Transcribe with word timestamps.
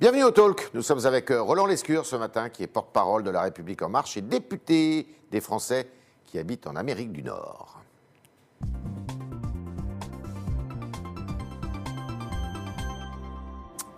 Bienvenue 0.00 0.24
au 0.24 0.30
Talk. 0.30 0.70
Nous 0.72 0.80
sommes 0.80 1.04
avec 1.04 1.30
euh, 1.30 1.42
Roland 1.42 1.66
Lescure 1.66 2.06
ce 2.06 2.16
matin, 2.16 2.48
qui 2.48 2.62
est 2.62 2.66
porte-parole 2.66 3.22
de 3.22 3.28
La 3.28 3.42
République 3.42 3.82
En 3.82 3.90
Marche 3.90 4.16
et 4.16 4.22
député 4.22 5.06
des 5.30 5.42
Français 5.42 5.90
qui 6.24 6.38
habitent 6.38 6.66
en 6.66 6.74
Amérique 6.74 7.12
du 7.12 7.22
Nord. 7.22 7.82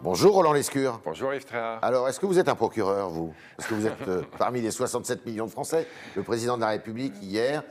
Bonjour 0.01 0.35
Roland 0.35 0.53
Lescure. 0.53 1.01
Bonjour 1.05 1.33
Yves 1.35 1.45
Tréhard. 1.45 1.79
Alors, 1.83 2.09
est-ce 2.09 2.19
que 2.19 2.27
vous 2.27 2.41
êtes 2.41 2.49
un 2.49 2.57
procureur, 2.57 3.09
vous? 3.09 3.33
Est-ce 3.57 3.69
que 3.69 3.75
vous 3.75 3.87
êtes 3.87 4.09
euh, 4.09 4.23
parmi 4.39 4.61
les 4.61 4.71
67 4.73 5.25
millions 5.25 5.47
de 5.47 5.53
Français? 5.53 5.87
Le 6.17 6.25
président 6.25 6.57
de 6.57 6.63
la 6.63 6.71
République, 6.71 7.15
hier, 7.23 7.63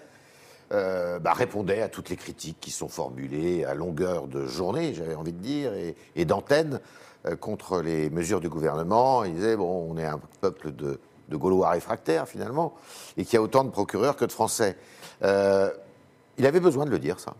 euh, 0.71 1.19
bah, 1.19 1.33
répondait 1.33 1.81
à 1.81 1.89
toutes 1.89 2.09
les 2.09 2.15
critiques 2.15 2.57
qui 2.61 2.71
sont 2.71 2.87
formulées 2.87 3.65
à 3.65 3.73
longueur 3.73 4.27
de 4.27 4.45
journée, 4.45 4.93
j'avais 4.93 5.15
envie 5.15 5.33
de 5.33 5.41
dire, 5.41 5.73
et, 6.15 6.25
d'antenne 6.25 6.79
euh, 7.25 7.35
contre 7.35 7.81
les 7.81 8.09
mesures 8.09 8.39
du 8.39 8.47
gouvernement. 8.47 9.25
Il 9.25 9.33
disait, 9.33 9.57
bon, 9.57 9.87
on 9.89 9.97
est 9.97 10.05
un 10.05 10.19
peuple 10.39 10.71
de, 10.71 10.99
Gaulois 11.29 11.69
réfractaires, 11.69 12.27
finalement, 12.27 12.73
et 13.15 13.23
qu'il 13.23 13.35
y 13.35 13.37
a 13.37 13.41
autant 13.41 13.63
de 13.63 13.69
procureurs 13.69 14.17
que 14.17 14.25
de 14.25 14.31
Français. 14.31 14.75
Euh, 15.23 15.69
il 16.37 16.45
avait 16.45 16.59
besoin 16.59 16.85
de 16.85 16.89
le 16.89 16.99
dire, 16.99 17.19
ça. 17.19 17.35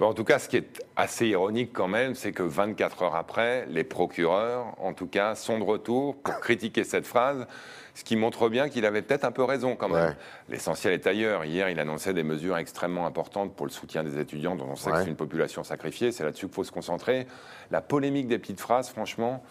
En 0.00 0.14
tout 0.14 0.24
cas, 0.24 0.38
ce 0.38 0.48
qui 0.48 0.56
est 0.56 0.82
assez 0.94 1.26
ironique 1.26 1.72
quand 1.72 1.88
même, 1.88 2.14
c'est 2.14 2.32
que 2.32 2.44
24 2.44 3.02
heures 3.02 3.16
après, 3.16 3.66
les 3.66 3.82
procureurs, 3.82 4.74
en 4.78 4.92
tout 4.92 5.08
cas, 5.08 5.34
sont 5.34 5.58
de 5.58 5.64
retour 5.64 6.16
pour 6.16 6.38
critiquer 6.40 6.84
cette 6.84 7.06
phrase, 7.06 7.46
ce 7.94 8.04
qui 8.04 8.14
montre 8.14 8.48
bien 8.48 8.68
qu'il 8.68 8.86
avait 8.86 9.02
peut-être 9.02 9.24
un 9.24 9.32
peu 9.32 9.42
raison 9.42 9.74
quand 9.74 9.88
même. 9.88 10.10
Ouais. 10.10 10.16
L'essentiel 10.48 10.92
est 10.94 11.06
ailleurs. 11.08 11.44
Hier, 11.44 11.68
il 11.68 11.80
annonçait 11.80 12.14
des 12.14 12.22
mesures 12.22 12.56
extrêmement 12.56 13.06
importantes 13.06 13.56
pour 13.56 13.66
le 13.66 13.72
soutien 13.72 14.04
des 14.04 14.20
étudiants, 14.20 14.54
dont 14.54 14.68
on 14.70 14.76
sait 14.76 14.90
que 14.92 14.98
c'est 14.98 15.08
une 15.08 15.16
population 15.16 15.64
sacrifiée. 15.64 16.12
C'est 16.12 16.22
là-dessus 16.22 16.46
qu'il 16.46 16.54
faut 16.54 16.64
se 16.64 16.72
concentrer. 16.72 17.26
La 17.72 17.80
polémique 17.80 18.28
des 18.28 18.38
petites 18.38 18.60
phrases, 18.60 18.88
franchement, 18.88 19.42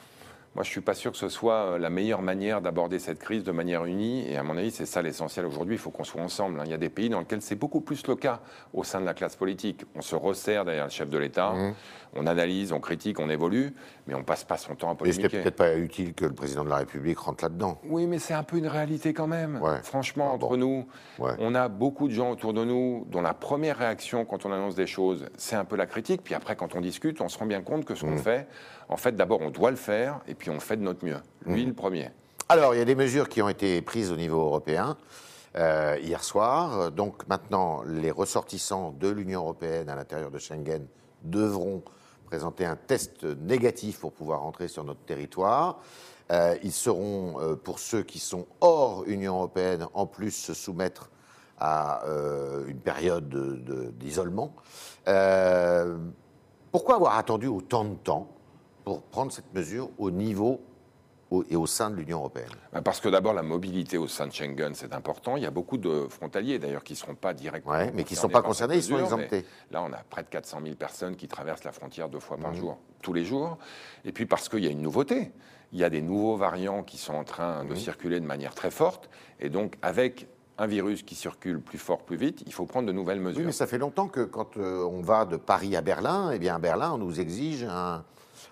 moi, 0.57 0.63
je 0.63 0.71
suis 0.71 0.81
pas 0.81 0.95
sûr 0.95 1.11
que 1.11 1.19
ce 1.19 1.29
soit 1.29 1.53
euh, 1.53 1.77
la 1.77 1.91
meilleure 1.91 2.23
manière 2.23 2.61
d'aborder 2.61 2.97
cette 2.97 3.19
crise 3.19 3.43
de 3.43 3.51
manière 3.51 3.85
unie. 3.85 4.27
Et 4.27 4.37
à 4.37 4.43
mon 4.43 4.57
avis, 4.57 4.71
c'est 4.71 4.87
ça 4.87 5.03
l'essentiel 5.03 5.45
aujourd'hui. 5.45 5.75
Il 5.75 5.77
faut 5.77 5.91
qu'on 5.91 6.03
soit 6.03 6.19
ensemble. 6.19 6.59
hein. 6.59 6.63
Il 6.65 6.71
y 6.71 6.73
a 6.73 6.79
des 6.79 6.89
pays 6.89 7.09
dans 7.09 7.19
lesquels 7.19 7.43
c'est 7.43 7.53
beaucoup 7.53 7.79
plus 7.79 8.07
le 8.07 8.15
cas 8.15 8.39
au 8.73 8.83
sein 8.83 8.99
de 8.99 9.05
la 9.05 9.13
classe 9.13 9.35
politique. 9.35 9.85
On 9.93 10.01
se 10.01 10.15
resserre 10.15 10.65
derrière 10.65 10.85
le 10.85 10.89
chef 10.89 11.11
de 11.11 11.17
l'État, 11.19 11.51
Mmh. 11.53 11.73
On 12.17 12.25
analyse, 12.27 12.71
on 12.71 12.79
critique, 12.79 13.19
on 13.19 13.29
évolue, 13.29 13.73
mais 14.07 14.13
on 14.15 14.23
passe 14.23 14.43
pas 14.43 14.57
son 14.57 14.75
temps 14.75 14.89
à 14.89 14.95
Mais 15.03 15.11
c'était 15.11 15.27
polémiquer. 15.29 15.41
peut-être 15.43 15.55
pas 15.55 15.75
utile 15.77 16.13
que 16.13 16.25
le 16.25 16.33
président 16.33 16.63
de 16.63 16.69
la 16.69 16.77
République 16.77 17.19
rentre 17.19 17.43
là-dedans. 17.43 17.79
Oui, 17.85 18.07
mais 18.07 18.19
c'est 18.19 18.33
un 18.33 18.43
peu 18.43 18.57
une 18.57 18.67
réalité 18.67 19.13
quand 19.13 19.27
même. 19.27 19.61
Ouais. 19.61 19.79
Franchement, 19.83 20.31
Ah 20.33 20.37
bon. 20.37 20.45
entre 20.47 20.57
nous, 20.57 20.85
Ouais. 21.19 21.31
on 21.39 21.55
a 21.55 21.67
beaucoup 21.67 22.07
de 22.07 22.13
gens 22.13 22.31
autour 22.31 22.53
de 22.53 22.63
nous 22.65 23.05
dont 23.09 23.21
la 23.21 23.33
première 23.33 23.77
réaction 23.77 24.25
quand 24.25 24.45
on 24.45 24.51
annonce 24.51 24.75
des 24.75 24.87
choses, 24.87 25.25
c'est 25.37 25.55
un 25.55 25.65
peu 25.65 25.75
la 25.75 25.85
critique. 25.85 26.21
Puis 26.23 26.33
après, 26.33 26.55
quand 26.55 26.75
on 26.75 26.81
discute, 26.81 27.21
on 27.21 27.29
se 27.29 27.37
rend 27.37 27.45
bien 27.45 27.61
compte 27.61 27.85
que 27.85 27.95
ce 27.95 28.05
Mmh. 28.05 28.09
qu'on 28.09 28.17
fait, 28.17 28.47
en 28.89 28.97
fait, 28.97 29.15
d'abord, 29.15 29.41
on 29.41 29.49
doit 29.49 29.69
le 29.71 29.77
faire, 29.77 30.19
et 30.27 30.33
puis 30.35 30.49
on 30.49 30.59
fait 30.59 30.77
de 30.77 30.81
notre 30.83 31.05
mieux. 31.05 31.17
Lui, 31.45 31.63
Mmh. 31.65 31.67
le 31.69 31.73
premier. 31.73 32.09
Alors, 32.49 32.73
il 32.73 32.77
y 32.77 32.81
a 32.81 32.85
des 32.85 32.95
mesures 32.95 33.27
qui 33.29 33.41
ont 33.41 33.49
été 33.49 33.81
prises 33.81 34.11
au 34.11 34.15
niveau 34.15 34.39
européen 34.39 34.95
euh, 35.57 35.97
hier 36.01 36.23
soir. 36.23 36.91
Donc 36.91 37.27
maintenant, 37.27 37.81
les 37.87 38.11
ressortissants 38.11 38.93
de 38.99 39.09
l'Union 39.09 39.41
européenne 39.41 39.89
à 39.89 39.95
l'intérieur 39.95 40.29
de 40.29 40.37
Schengen 40.37 40.85
devront 41.23 41.81
présenter 42.27 42.65
un 42.65 42.75
test 42.75 43.23
négatif 43.23 43.99
pour 43.99 44.11
pouvoir 44.11 44.43
entrer 44.45 44.67
sur 44.67 44.83
notre 44.83 44.99
territoire. 44.99 45.79
Euh, 46.29 46.57
ils 46.61 46.73
seront, 46.73 47.39
euh, 47.39 47.55
pour 47.55 47.79
ceux 47.79 48.03
qui 48.03 48.19
sont 48.19 48.45
hors 48.59 49.05
Union 49.07 49.35
européenne, 49.35 49.87
en 49.93 50.05
plus 50.05 50.31
se 50.31 50.53
soumettre 50.53 51.09
à 51.57 52.03
euh, 52.05 52.67
une 52.67 52.79
période 52.79 53.29
de- 53.29 53.55
de- 53.55 53.91
d'isolement. 53.91 54.53
Pourquoi 56.71 56.95
avoir 56.95 57.17
attendu 57.17 57.47
autant 57.47 57.85
de 57.85 57.95
temps 57.95 58.27
pour 58.83 59.01
prendre 59.03 59.31
cette 59.31 59.53
mesure 59.53 59.89
au 59.97 60.11
niveau 60.11 60.59
au- 60.59 60.61
et 61.49 61.55
au 61.55 61.65
sein 61.65 61.89
de 61.89 61.95
l'Union 61.95 62.19
européenne 62.19 62.49
Bah, 62.71 62.81
Parce 62.81 62.99
que 62.99 63.09
d'abord, 63.09 63.33
la 63.33 63.43
mobilité 63.43 63.97
au 63.97 64.07
sein 64.07 64.27
de 64.27 64.31
Schengen, 64.33 64.73
c'est 64.73 64.93
important. 64.93 65.35
Il 65.37 65.43
y 65.43 65.45
a 65.45 65.51
beaucoup 65.51 65.77
de 65.77 66.07
frontaliers, 66.09 66.57
d'ailleurs, 66.59 66.83
qui 66.83 66.93
ne 66.93 66.97
seront 66.97 67.15
pas 67.15 67.33
directement 67.33 67.75
Ouais, 67.75 67.91
mais 67.93 68.03
qui 68.03 68.15
sont 68.15 68.27
concernés 68.27 68.33
pas 68.33 68.47
concernés, 68.47 68.75
ils 68.77 68.83
sont 68.83 68.97
exemptés. 68.99 69.45
Là, 69.71 69.83
on 69.83 69.91
a 69.91 69.97
près 70.09 70.23
de 70.23 70.29
400 70.29 70.59
000 70.63 70.75
personnes 70.75 71.15
qui 71.15 71.27
traversent 71.27 71.63
la 71.65 71.71
frontière 71.73 72.09
deux 72.09 72.19
fois 72.19 72.37
par 72.37 72.51
Mhm. 72.51 72.57
jour, 72.57 72.77
tous 73.01 73.13
les 73.13 73.25
jours. 73.25 73.57
Et 74.05 74.11
puis 74.11 74.25
parce 74.25 74.47
qu'il 74.49 74.63
y 74.63 74.67
a 74.67 74.71
une 74.71 74.81
nouveauté. 74.81 75.31
Il 75.73 75.79
y 75.79 75.83
a 75.83 75.89
des 75.89 76.01
nouveaux 76.01 76.37
variants 76.37 76.81
qui 76.83 76.97
sont 76.97 77.13
en 77.13 77.25
train 77.25 77.65
de 77.65 77.75
circuler 77.75 78.21
de 78.21 78.25
manière 78.25 78.55
très 78.55 78.71
forte. 78.71 79.09
Et 79.41 79.49
donc, 79.49 79.75
avec 79.81 80.27
un 80.57 80.65
virus 80.65 81.03
qui 81.03 81.13
circule 81.13 81.59
plus 81.61 81.77
fort, 81.77 81.99
plus 82.03 82.15
vite, 82.15 82.41
il 82.47 82.53
faut 82.53 82.65
prendre 82.65 82.87
de 82.87 82.93
nouvelles 82.93 83.19
mesures. 83.19 83.41
Oui, 83.41 83.45
mais 83.45 83.51
ça 83.51 83.67
fait 83.67 83.77
longtemps 83.77 84.07
que 84.07 84.21
quand 84.21 84.55
euh, 84.57 84.83
on 84.85 85.01
va 85.01 85.25
de 85.25 85.35
Paris 85.35 85.75
à 85.75 85.81
Berlin, 85.81 86.31
eh 86.33 86.39
bien 86.39 86.55
à 86.55 86.59
Berlin, 86.59 86.93
on 86.93 86.97
nous 86.97 87.19
exige 87.19 87.65
un, 87.65 88.03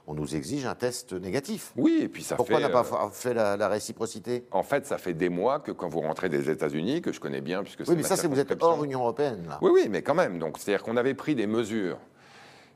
on 0.08 0.14
nous 0.14 0.36
exige 0.36 0.66
un 0.66 0.76
test 0.76 1.14
négatif. 1.14 1.72
Oui, 1.76 2.00
et 2.04 2.08
puis 2.10 2.24
ça 2.24 2.36
Pourquoi 2.36 2.58
fait... 2.58 2.62
n'a 2.64 2.70
pas 2.70 2.82
euh, 2.82 2.84
fa- 2.84 3.10
fait 3.12 3.34
la, 3.34 3.58
la 3.58 3.68
réciprocité? 3.68 4.46
En 4.52 4.64
fait, 4.64 4.86
ça 4.86 4.98
fait 4.98 5.14
des 5.14 5.30
mois 5.30 5.60
que 5.60 5.72
quand 5.72 5.88
vous 5.88 6.02
rentrez 6.02 6.30
des 6.30 6.50
États-unis, 6.50 7.02
que 7.02 7.12
je 7.12 7.20
connais 7.20 7.42
bien, 7.42 7.64
puisque 7.64 7.82
Oui, 7.82 7.96
mais 7.96 8.02
ma 8.04 8.08
ça, 8.08 8.16
c'est 8.16 8.28
vous 8.28 8.40
êtes 8.40 8.56
hors 8.62 8.84
Union 8.84 9.00
européenne, 9.00 9.46
là. 9.48 9.58
Oui, 9.62 9.72
oui, 9.74 9.88
mais 9.90 10.02
quand 10.02 10.16
même. 10.16 10.38
Donc, 10.40 10.58
c'est-à-dire 10.60 10.84
qu'on 10.84 10.98
avait 10.98 11.14
pris 11.16 11.34
des 11.36 11.48
mesures 11.48 11.98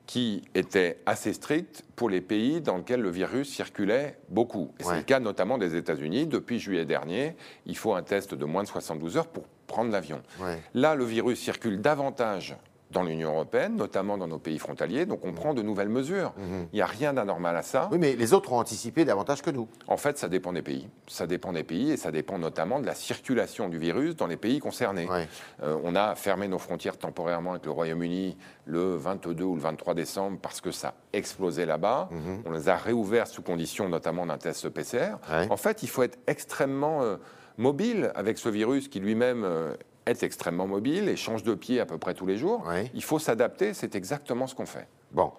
qui 0.08 0.42
étaient 0.56 0.98
assez 1.06 1.34
strictes 1.34 1.84
pour 1.96 2.10
les 2.10 2.20
pays 2.22 2.62
dans 2.62 2.78
lesquels 2.78 3.02
le 3.02 3.12
virus 3.12 3.48
circulait 3.54 4.18
beaucoup. 4.30 4.74
Et 4.80 4.84
Ouais. 4.84 4.90
c'est 4.94 4.98
le 4.98 5.04
cas 5.04 5.20
notamment 5.20 5.60
des 5.60 5.76
États-Unis. 5.76 6.26
Depuis 6.26 6.58
juillet 6.60 6.86
dernier, 6.86 7.36
il 7.68 7.78
faut 7.78 7.94
un 7.94 8.02
test 8.02 8.34
de 8.34 8.46
moins 8.46 8.64
de 8.64 8.68
72 8.68 9.18
heures 9.18 9.28
pour 9.28 9.44
prendre 9.68 9.92
l'avion. 9.92 10.20
Ouais. 10.42 10.58
Là, 10.74 10.96
le 10.96 11.06
virus 11.06 11.40
circule 11.40 11.80
davantage 11.80 12.58
dans 12.92 13.04
l'Union 13.04 13.30
européenne, 13.32 13.76
notamment 13.76 14.18
dans 14.18 14.28
nos 14.28 14.40
pays 14.40 14.58
frontaliers, 14.58 15.06
donc 15.06 15.24
on 15.24 15.34
prend 15.34 15.54
de 15.54 15.62
nouvelles 15.62 15.90
mesures. 15.90 16.34
Il 16.74 16.76
n'y 16.76 16.82
a 16.82 16.88
rien 16.88 17.14
d'anormal 17.14 17.56
à 17.56 17.62
ça. 17.62 17.84
Mhm. 17.84 17.88
Oui, 17.92 17.98
mais 18.00 18.16
les 18.16 18.34
autres 18.34 18.52
ont 18.52 18.58
anticipé 18.58 19.06
davantage 19.06 19.42
que 19.42 19.52
nous. 19.52 19.68
En 19.88 19.98
fait, 19.98 20.18
ça 20.18 20.28
dépend 20.28 20.54
des 20.54 20.62
pays. 20.62 20.88
Ça 21.08 21.28
dépend 21.28 21.54
des 21.54 21.64
pays 21.64 21.92
et 21.92 21.98
ça 21.98 22.12
dépend 22.12 22.40
notamment 22.40 22.80
de 22.80 22.86
la 22.86 22.96
circulation 22.96 23.70
du 23.70 23.78
virus 23.78 24.16
dans 24.16 24.28
les 24.28 24.38
pays 24.38 24.60
concernés. 24.60 25.08
Ouais. 25.08 25.28
Euh, 25.62 25.78
on 25.84 25.96
a 25.96 26.16
fermé 26.16 26.48
nos 26.48 26.58
frontières 26.58 26.98
temporairement 26.98 27.52
avec 27.52 27.66
le 27.66 27.72
Royaume-Uni 27.72 28.38
le 28.66 28.96
22 28.96 29.44
ou 29.44 29.56
le 29.56 29.62
23 29.62 29.94
décembre 29.94 30.40
parce 30.42 30.62
que 30.62 30.72
ça 30.72 30.94
explosait 31.14 31.66
là-bas. 31.66 32.10
On 32.46 32.52
les 32.52 32.70
a 32.70 32.76
réouverts 32.76 33.28
sous 33.28 33.42
condition 33.42 33.90
notamment 33.90 34.26
d'un 34.26 34.38
test 34.38 34.70
PCR. 34.70 35.16
Ouais. 35.32 35.48
En 35.50 35.58
fait, 35.58 35.84
il 35.84 35.90
faut 35.90 36.04
être 36.04 36.18
extrêmement 36.28 37.02
euh, 37.02 37.18
mobile 37.58 38.12
avec 38.16 38.38
ce 38.38 38.50
virus 38.50 38.88
qui 38.88 39.00
lui-même 39.00 39.44
euh, 39.44 39.76
est 40.10 40.24
extrêmement 40.24 40.68
mobile 40.68 41.08
et 41.10 41.16
change 41.16 41.44
de 41.44 41.54
pied 41.56 41.80
à 41.80 41.86
peu 41.86 41.98
près 41.98 42.14
tous 42.14 42.26
les 42.26 42.38
jours. 42.38 42.64
Il 42.94 43.04
faut 43.04 43.20
s'adapter, 43.20 43.74
c'est 43.74 43.96
exactement 43.96 44.48
ce 44.48 44.56
qu'on 44.56 44.66
fait. 44.66 44.88
Bon. 45.12 45.32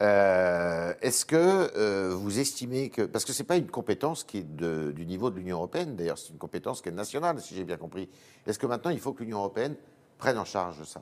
Euh, 0.00 0.94
Est-ce 1.02 1.24
que 1.26 1.36
euh, 1.76 2.14
vous 2.14 2.38
estimez 2.38 2.88
que. 2.88 3.02
Parce 3.02 3.24
que 3.24 3.32
ce 3.32 3.42
n'est 3.42 3.46
pas 3.46 3.56
une 3.56 3.66
compétence 3.68 4.22
qui 4.22 4.38
est 4.38 4.56
de- 4.56 4.92
du 4.92 5.04
niveau 5.06 5.28
de 5.30 5.36
l'Union 5.36 5.56
européenne, 5.56 5.96
d'ailleurs, 5.96 6.18
c'est 6.18 6.30
une 6.30 6.38
compétence 6.38 6.80
qui 6.80 6.88
est 6.88 6.92
nationale, 6.92 7.40
si 7.40 7.56
j'ai 7.56 7.64
bien 7.64 7.76
compris. 7.78 8.08
Est-ce 8.46 8.58
que 8.60 8.66
maintenant, 8.66 8.90
il 8.92 9.00
faut 9.00 9.12
que 9.12 9.24
l'Union 9.24 9.38
européenne 9.38 9.74
prenne 10.16 10.38
en 10.38 10.44
charge 10.44 10.82
ça? 10.84 11.00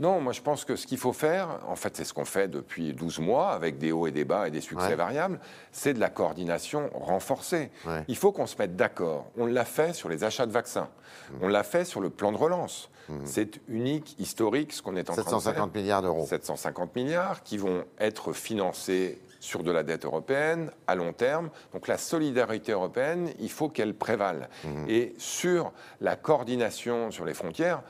Non, 0.00 0.20
moi 0.20 0.32
je 0.32 0.40
pense 0.40 0.64
que 0.64 0.74
ce 0.74 0.86
qu'il 0.88 0.98
faut 0.98 1.12
faire, 1.12 1.60
en 1.68 1.76
fait 1.76 1.96
c'est 1.96 2.04
ce 2.04 2.12
qu'on 2.12 2.24
fait 2.24 2.48
depuis 2.48 2.92
12 2.94 3.20
mois 3.20 3.52
avec 3.52 3.78
des 3.78 3.92
hauts 3.92 4.06
et 4.08 4.10
des 4.10 4.24
bas 4.24 4.48
et 4.48 4.50
des 4.50 4.60
succès 4.60 4.88
Ouais. 4.88 4.96
variables, 4.96 5.38
c'est 5.70 5.94
de 5.94 6.00
la 6.00 6.10
coordination 6.10 6.90
renforcée. 6.94 7.70
Ouais. 7.86 8.02
Il 8.08 8.16
faut 8.16 8.32
qu'on 8.32 8.46
se 8.46 8.56
mette 8.58 8.74
d'accord. 8.74 9.26
On 9.36 9.46
l'a 9.46 9.64
fait 9.64 9.92
sur 9.92 10.08
les 10.08 10.24
achats 10.24 10.46
de 10.46 10.52
vaccins, 10.52 10.88
Mmh. 11.30 11.34
on 11.42 11.48
l'a 11.48 11.62
fait 11.62 11.84
sur 11.84 12.00
le 12.00 12.10
plan 12.10 12.32
de 12.32 12.36
relance. 12.36 12.90
C'est 13.24 13.60
unique, 13.68 14.16
historique 14.18 14.72
ce 14.72 14.80
qu'on 14.80 14.96
est 14.96 15.10
en 15.10 15.12
train 15.12 15.22
de 15.22 15.28
faire. 15.28 15.40
750 15.40 15.74
milliards 15.74 16.00
d'euros. 16.02 16.24
750 16.26 16.96
milliards 16.96 17.42
qui 17.42 17.58
vont 17.58 17.84
être 18.00 18.32
financés 18.32 19.20
sur 19.40 19.62
de 19.62 19.70
la 19.70 19.82
dette 19.82 20.06
européenne 20.06 20.70
à 20.86 20.94
long 20.94 21.12
terme. 21.12 21.50
Donc 21.74 21.86
la 21.86 21.98
solidarité 21.98 22.72
européenne, 22.72 23.30
il 23.40 23.50
faut 23.50 23.68
qu'elle 23.68 23.94
prévale. 23.94 24.48
Et 24.88 25.12
sur 25.18 25.72
la 26.00 26.16
coordination 26.16 27.10
sur 27.10 27.26
les 27.26 27.34
frontières, 27.34 27.82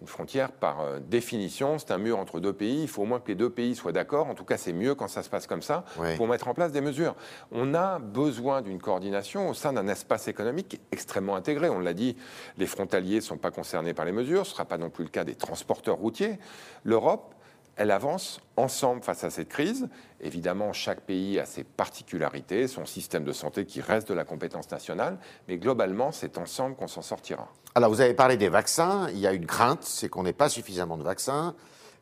une 0.00 0.06
frontière, 0.06 0.52
par 0.52 0.80
euh, 0.80 1.00
définition, 1.00 1.78
c'est 1.78 1.90
un 1.90 1.98
mur 1.98 2.18
entre 2.18 2.38
deux 2.38 2.52
pays. 2.52 2.82
Il 2.82 2.88
faut 2.88 3.02
au 3.02 3.06
moins 3.06 3.18
que 3.18 3.28
les 3.28 3.34
deux 3.34 3.50
pays 3.50 3.74
soient 3.74 3.92
d'accord. 3.92 4.28
En 4.28 4.34
tout 4.34 4.44
cas, 4.44 4.56
c'est 4.56 4.72
mieux 4.72 4.94
quand 4.94 5.08
ça 5.08 5.22
se 5.22 5.28
passe 5.28 5.46
comme 5.46 5.62
ça 5.62 5.84
pour 6.16 6.28
mettre 6.28 6.48
en 6.48 6.54
place 6.54 6.72
des 6.72 6.80
mesures. 6.80 7.16
On 7.50 7.74
a 7.74 7.98
besoin 7.98 8.62
d'une 8.62 8.80
coordination 8.80 9.48
au 9.48 9.54
sein 9.54 9.72
d'un 9.72 9.88
espace 9.88 10.28
économique 10.28 10.80
extrêmement 10.92 11.34
intégré. 11.34 11.68
On 11.68 11.80
l'a 11.80 11.94
dit, 11.94 12.16
les 12.58 12.66
frontaliers 12.66 13.16
ne 13.16 13.20
sont 13.20 13.38
pas 13.38 13.50
concernés 13.50 13.94
par 13.94 14.04
les 14.04 14.12
mesures. 14.12 14.46
Ce 14.46 14.50
ne 14.50 14.54
sera 14.54 14.64
pas 14.66 14.78
non 14.78 14.90
plus 14.90 15.04
le 15.04 15.10
cas 15.10 15.24
des 15.24 15.34
transporteurs 15.34 15.96
routiers. 15.96 16.38
L'Europe, 16.84 17.34
elle 17.78 17.92
avance 17.92 18.40
ensemble 18.56 19.02
face 19.02 19.24
à 19.24 19.30
cette 19.30 19.48
crise. 19.48 19.88
Évidemment, 20.20 20.72
chaque 20.72 21.02
pays 21.02 21.38
a 21.38 21.46
ses 21.46 21.62
particularités, 21.62 22.66
son 22.66 22.84
système 22.84 23.24
de 23.24 23.32
santé 23.32 23.64
qui 23.64 23.80
reste 23.80 24.08
de 24.08 24.14
la 24.14 24.24
compétence 24.24 24.70
nationale, 24.70 25.18
mais 25.46 25.58
globalement, 25.58 26.10
c'est 26.10 26.38
ensemble 26.38 26.74
qu'on 26.74 26.88
s'en 26.88 27.02
sortira. 27.02 27.48
Alors, 27.76 27.90
vous 27.90 28.00
avez 28.00 28.14
parlé 28.14 28.36
des 28.36 28.48
vaccins. 28.48 29.08
Il 29.10 29.18
y 29.18 29.26
a 29.28 29.32
une 29.32 29.46
crainte, 29.46 29.84
c'est 29.84 30.08
qu'on 30.08 30.24
n'ait 30.24 30.32
pas 30.32 30.48
suffisamment 30.48 30.98
de 30.98 31.04
vaccins. 31.04 31.54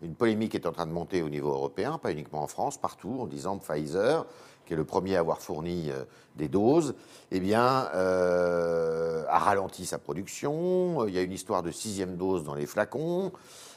Une 0.02 0.14
polémique 0.14 0.54
est 0.54 0.66
en 0.66 0.72
train 0.72 0.86
de 0.86 0.92
monter 0.92 1.22
au 1.22 1.28
niveau 1.28 1.50
européen, 1.50 1.98
pas 1.98 2.10
uniquement 2.10 2.42
en 2.42 2.46
France, 2.46 2.78
partout, 2.78 3.18
en 3.20 3.26
disant 3.26 3.58
Pfizer 3.58 4.26
qui 4.66 4.72
est 4.72 4.76
le 4.76 4.84
premier 4.84 5.16
à 5.16 5.20
avoir 5.20 5.40
fourni 5.40 5.90
euh, 5.90 6.04
des 6.34 6.48
doses, 6.48 6.94
eh 7.30 7.40
bien, 7.40 7.88
euh, 7.94 9.24
a 9.28 9.38
ralenti 9.38 9.86
sa 9.86 9.98
production. 9.98 11.06
Il 11.06 11.14
y 11.14 11.18
a 11.18 11.22
une 11.22 11.32
histoire 11.32 11.62
de 11.62 11.70
sixième 11.70 12.16
dose 12.16 12.44
dans 12.44 12.54
les 12.54 12.66
flacons. 12.66 13.32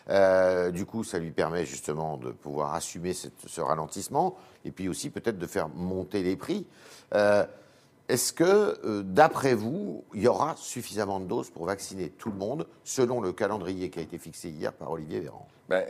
Euh, 0.09 0.71
du 0.71 0.85
coup, 0.85 1.03
ça 1.03 1.19
lui 1.19 1.31
permet 1.31 1.65
justement 1.65 2.17
de 2.17 2.31
pouvoir 2.31 2.73
assumer 2.73 3.13
ce 3.13 3.61
ralentissement 3.61 4.35
et 4.65 4.71
puis 4.71 4.89
aussi 4.89 5.09
peut-être 5.09 5.37
de 5.37 5.45
faire 5.45 5.69
monter 5.69 6.23
les 6.23 6.35
prix. 6.35 6.65
Est-ce 8.09 8.33
que, 8.33 9.01
d'après 9.03 9.53
vous, 9.53 10.03
il 10.15 10.23
y 10.23 10.27
aura 10.27 10.55
suffisamment 10.57 11.19
de 11.19 11.25
doses 11.25 11.51
pour 11.51 11.65
vacciner 11.65 12.09
tout 12.09 12.31
le 12.31 12.37
monde 12.37 12.65
selon 12.83 13.21
le 13.21 13.31
calendrier 13.33 13.91
qui 13.91 13.99
a 13.99 14.01
été 14.01 14.17
fixé 14.17 14.49
hier 14.49 14.73
par 14.73 14.89
Olivier 14.89 15.19
Véran? 15.19 15.47
Ben, 15.69 15.85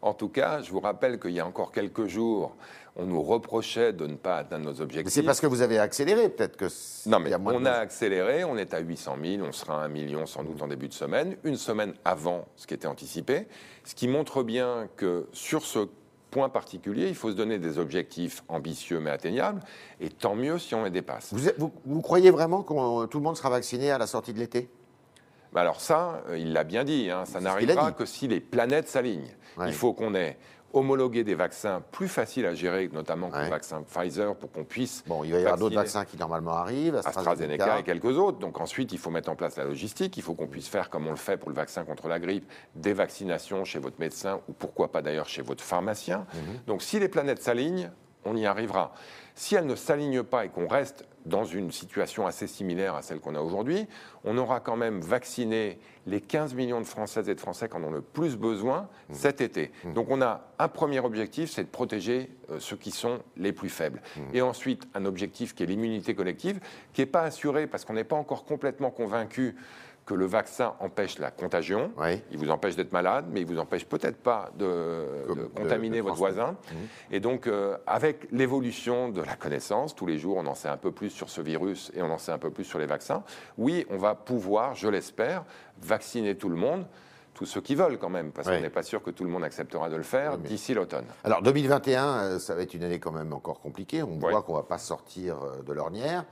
en 0.00 0.14
tout 0.14 0.28
cas, 0.28 0.62
je 0.62 0.70
vous 0.70 0.80
rappelle 0.80 1.18
qu'il 1.18 1.32
y 1.32 1.40
a 1.40 1.46
encore 1.46 1.72
quelques 1.72 2.06
jours, 2.06 2.54
on 2.98 3.06
nous 3.06 3.22
reprochait 3.22 3.92
de 3.92 4.06
ne 4.06 4.16
pas 4.16 4.38
atteindre 4.38 4.64
nos 4.66 4.80
objectifs. 4.80 5.12
c'est 5.14 5.22
parce 5.22 5.40
que 5.40 5.46
vous 5.46 5.62
avez 5.62 5.78
accéléré, 5.78 6.28
peut-être 6.28 6.56
que. 6.56 6.66
Non, 7.08 7.20
mais 7.20 7.30
y 7.30 7.34
a 7.34 7.38
moins 7.38 7.54
de 7.54 7.58
on 7.58 7.64
a 7.64 7.70
accéléré, 7.72 8.42
on 8.44 8.56
est 8.56 8.74
à 8.74 8.80
800 8.80 9.16
000, 9.24 9.46
on 9.46 9.52
sera 9.52 9.82
à 9.82 9.84
1 9.86 9.88
million 9.88 10.26
sans 10.26 10.42
doute 10.42 10.60
en 10.60 10.66
début 10.68 10.88
de 10.88 10.92
semaine, 10.94 11.36
une 11.44 11.56
semaine 11.56 11.94
avant 12.04 12.46
ce 12.56 12.66
qui 12.66 12.74
était 12.74 12.88
anticipé, 12.88 13.46
ce 13.84 13.94
qui 13.94 14.08
montre 14.08 14.42
bien 14.42 14.88
que 14.96 15.26
sur 15.32 15.64
ce 15.64 15.88
point 16.30 16.48
particulier, 16.48 17.08
il 17.08 17.14
faut 17.14 17.30
se 17.30 17.36
donner 17.36 17.58
des 17.58 17.78
objectifs 17.78 18.42
ambitieux 18.48 19.00
mais 19.00 19.10
atteignables, 19.10 19.60
et 20.00 20.10
tant 20.10 20.34
mieux 20.34 20.58
si 20.58 20.74
on 20.74 20.84
les 20.84 20.90
dépasse. 20.90 21.32
Vous, 21.32 21.48
êtes- 21.48 21.58
vous- 21.58 21.72
vous 21.86 22.02
croyez 22.02 22.30
vraiment 22.30 22.62
que 22.62 23.06
tout 23.06 23.18
le 23.18 23.24
monde 23.24 23.36
sera 23.36 23.48
vacciné 23.48 23.90
à 23.92 23.98
la 23.98 24.06
sortie 24.06 24.32
de 24.34 24.38
l'été? 24.38 24.68
Bah 25.52 25.62
alors 25.62 25.80
ça, 25.80 26.22
euh, 26.28 26.36
il 26.36 26.52
l'a 26.52 26.64
bien 26.64 26.84
dit, 26.84 27.08
hein, 27.10 27.24
ça 27.24 27.40
n'arrivera 27.40 27.92
que 27.92 28.04
si 28.04 28.28
les 28.28 28.40
planètes 28.40 28.88
s'alignent. 28.88 29.34
Ouais. 29.56 29.68
Il 29.68 29.72
faut 29.72 29.94
qu'on 29.94 30.14
ait 30.14 30.36
homologué 30.72 31.24
des 31.24 31.34
vaccins 31.34 31.82
plus 31.92 32.08
faciles 32.08 32.46
à 32.46 32.54
gérer, 32.54 32.88
notamment 32.92 33.30
que 33.30 33.36
Ouais. 33.36 33.44
le 33.44 33.50
vaccin 33.50 33.82
Pfizer, 33.82 34.34
pour 34.36 34.50
qu'on 34.52 34.64
puisse 34.64 35.02
Bon, 35.06 35.24
il 35.24 35.32
va 35.32 35.38
y 35.38 35.42
avoir 35.42 35.56
d'autres 35.58 35.74
vaccins 35.74 36.04
qui 36.04 36.16
normalement 36.16 36.52
arrivent, 36.52 36.96
AstraZeneca 36.96 37.30
AstraZeneca. 37.64 37.78
et 37.80 37.82
quelques 37.84 38.16
autres. 38.18 38.38
Donc 38.38 38.60
ensuite, 38.60 38.92
il 38.92 38.98
faut 38.98 39.10
mettre 39.10 39.30
en 39.30 39.36
place 39.36 39.56
la 39.56 39.64
logistique. 39.64 40.16
Il 40.16 40.22
faut 40.22 40.34
qu'on 40.34 40.46
puisse 40.46 40.68
faire, 40.68 40.90
comme 40.90 41.06
on 41.06 41.10
le 41.10 41.16
fait 41.16 41.36
pour 41.36 41.48
le 41.50 41.56
vaccin 41.56 41.84
contre 41.84 42.08
la 42.08 42.18
grippe, 42.18 42.50
des 42.74 42.92
vaccinations 42.92 43.64
chez 43.64 43.78
votre 43.78 43.98
médecin 43.98 44.40
ou 44.48 44.52
pourquoi 44.52 44.92
pas 44.92 45.00
d'ailleurs 45.02 45.28
chez 45.28 45.42
votre 45.42 45.64
pharmacien. 45.64 46.26
Mhm. 46.34 46.40
Donc 46.66 46.82
si 46.82 46.98
les 46.98 47.08
planètes 47.08 47.42
s'alignent, 47.42 47.90
on 48.24 48.36
y 48.36 48.44
arrivera. 48.46 48.92
Si 49.34 49.54
elles 49.54 49.66
ne 49.66 49.76
s'alignent 49.76 50.22
pas 50.24 50.44
et 50.44 50.48
qu'on 50.48 50.66
reste 50.66 51.04
dans 51.28 51.44
une 51.44 51.70
situation 51.70 52.26
assez 52.26 52.46
similaire 52.46 52.94
à 52.94 53.02
celle 53.02 53.20
qu'on 53.20 53.34
a 53.34 53.40
aujourd'hui, 53.40 53.86
on 54.24 54.36
aura 54.38 54.60
quand 54.60 54.76
même 54.76 55.00
vacciné 55.00 55.78
les 56.06 56.20
15 56.20 56.54
millions 56.54 56.80
de 56.80 56.86
Françaises 56.86 57.28
et 57.28 57.34
de 57.34 57.40
Français 57.40 57.68
qui 57.68 57.76
en 57.76 57.84
ont 57.84 57.90
le 57.90 58.00
plus 58.00 58.36
besoin 58.36 58.88
Mhm. 59.08 59.14
cet 59.14 59.40
été. 59.40 59.70
Donc 59.94 60.08
on 60.10 60.22
a 60.22 60.48
un 60.58 60.68
premier 60.68 61.00
objectif, 61.00 61.50
c'est 61.50 61.64
de 61.64 61.68
protéger 61.68 62.30
euh, 62.50 62.58
ceux 62.60 62.76
qui 62.76 62.90
sont 62.90 63.20
les 63.36 63.52
plus 63.52 63.68
faibles. 63.68 64.02
Mhm. 64.16 64.22
Et 64.34 64.42
ensuite, 64.42 64.88
un 64.94 65.04
objectif 65.04 65.54
qui 65.54 65.62
est 65.62 65.66
l'immunité 65.66 66.14
collective, 66.14 66.60
qui 66.92 67.02
n'est 67.02 67.06
pas 67.06 67.22
assuré 67.22 67.66
parce 67.66 67.84
qu'on 67.84 67.92
n'est 67.94 68.04
pas 68.04 68.16
encore 68.16 68.44
complètement 68.44 68.90
convaincu 68.90 69.54
que 70.08 70.14
le 70.14 70.24
vaccin 70.24 70.72
empêche 70.80 71.18
la 71.18 71.30
contagion. 71.30 71.92
Oui. 71.98 72.22
Il 72.30 72.38
vous 72.38 72.48
empêche 72.48 72.74
d'être 72.76 72.92
malade, 72.92 73.26
mais 73.30 73.42
il 73.42 73.46
vous 73.46 73.58
empêche 73.58 73.84
peut-être 73.84 74.16
pas 74.16 74.50
de, 74.56 75.04
Comme 75.26 75.36
de 75.36 75.42
de- 75.42 75.48
contaminer 75.48 75.98
de 75.98 76.02
votre 76.02 76.16
voisin. 76.16 76.56
Et 77.10 77.20
donc, 77.20 77.46
euh, 77.46 77.76
avec 77.86 78.26
l'évolution 78.32 79.10
de 79.10 79.20
la 79.20 79.36
connaissance, 79.36 79.94
tous 79.94 80.06
les 80.06 80.16
jours, 80.16 80.38
on 80.38 80.46
en 80.46 80.54
sait 80.54 80.68
un 80.68 80.78
peu 80.78 80.92
plus 80.92 81.10
sur 81.10 81.28
ce 81.28 81.42
virus 81.42 81.92
et 81.94 82.00
on 82.00 82.10
en 82.10 82.16
sait 82.16 82.32
un 82.32 82.38
peu 82.38 82.50
plus 82.50 82.64
sur 82.64 82.78
les 82.78 82.86
vaccins. 82.86 83.22
Oui, 83.58 83.84
on 83.90 83.98
va 83.98 84.14
pouvoir, 84.14 84.74
je 84.74 84.88
l'espère, 84.88 85.44
vacciner 85.82 86.36
tout 86.36 86.48
le 86.48 86.56
monde, 86.56 86.86
tous 87.34 87.44
ceux 87.44 87.60
qui 87.60 87.74
veulent 87.74 87.98
quand 87.98 88.08
même, 88.08 88.32
parce 88.32 88.48
Oui. 88.48 88.54
qu'on 88.56 88.62
n'est 88.62 88.70
pas 88.70 88.82
sûr 88.82 89.02
que 89.02 89.10
tout 89.10 89.24
le 89.24 89.30
monde 89.30 89.44
acceptera 89.44 89.90
de 89.90 89.96
le 89.96 90.02
faire 90.04 90.32
Oui, 90.32 90.38
mais- 90.42 90.48
d'ici 90.48 90.72
l'automne. 90.72 91.04
Alors 91.22 91.42
2021, 91.42 92.06
euh, 92.06 92.38
ça 92.38 92.54
va 92.54 92.62
être 92.62 92.72
une 92.72 92.82
année 92.84 92.98
quand 92.98 93.12
même 93.12 93.34
encore 93.34 93.60
compliquée. 93.60 94.02
On 94.02 94.16
voit 94.18 94.42
qu'on 94.42 94.52
ne 94.54 94.56
va 94.58 94.64
pas 94.64 94.78
sortir 94.78 95.36
euh, 95.42 95.62
de 95.62 95.72
l'ornière. 95.74 96.24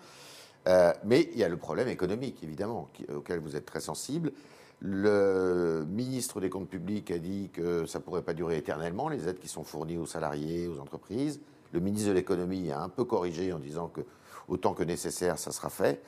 Euh, 0.67 0.93
mais 1.05 1.29
il 1.33 1.39
y 1.39 1.45
a 1.45 1.49
le 1.49 1.57
problème 1.57 1.89
économique, 1.89 2.43
évidemment, 2.43 2.89
qui- 2.93 3.07
auquel 3.15 3.39
vous 3.41 3.55
êtes 3.57 3.67
très 3.67 3.81
sensible. 3.81 4.33
Le 4.81 5.85
ministre 5.89 6.41
des 6.41 6.51
Comptes 6.51 6.69
publics 6.69 7.11
a 7.11 7.19
dit 7.19 7.51
que 7.53 7.87
ça 7.87 7.99
ne 7.99 8.05
pourrait 8.05 8.23
pas 8.23 8.35
durer 8.35 8.59
éternellement, 8.59 9.09
les 9.09 9.27
aides 9.29 9.39
qui 9.39 9.49
sont 9.49 9.65
fournies 9.65 9.97
aux 9.97 10.07
salariés, 10.07 10.69
aux 10.69 10.81
entreprises. 10.81 11.41
Le 11.73 11.81
ministre 11.81 12.09
de 12.11 12.15
l'économie 12.15 12.71
a 12.71 12.81
un 12.83 12.89
peu 12.89 13.05
corrigé 13.05 13.53
en 13.53 13.59
disant 13.59 13.89
que 13.89 14.03
autant 14.49 14.75
que 14.75 14.83
nécessaire, 14.85 15.39
ça 15.39 15.51
sera 15.51 15.71
fait. 15.71 16.03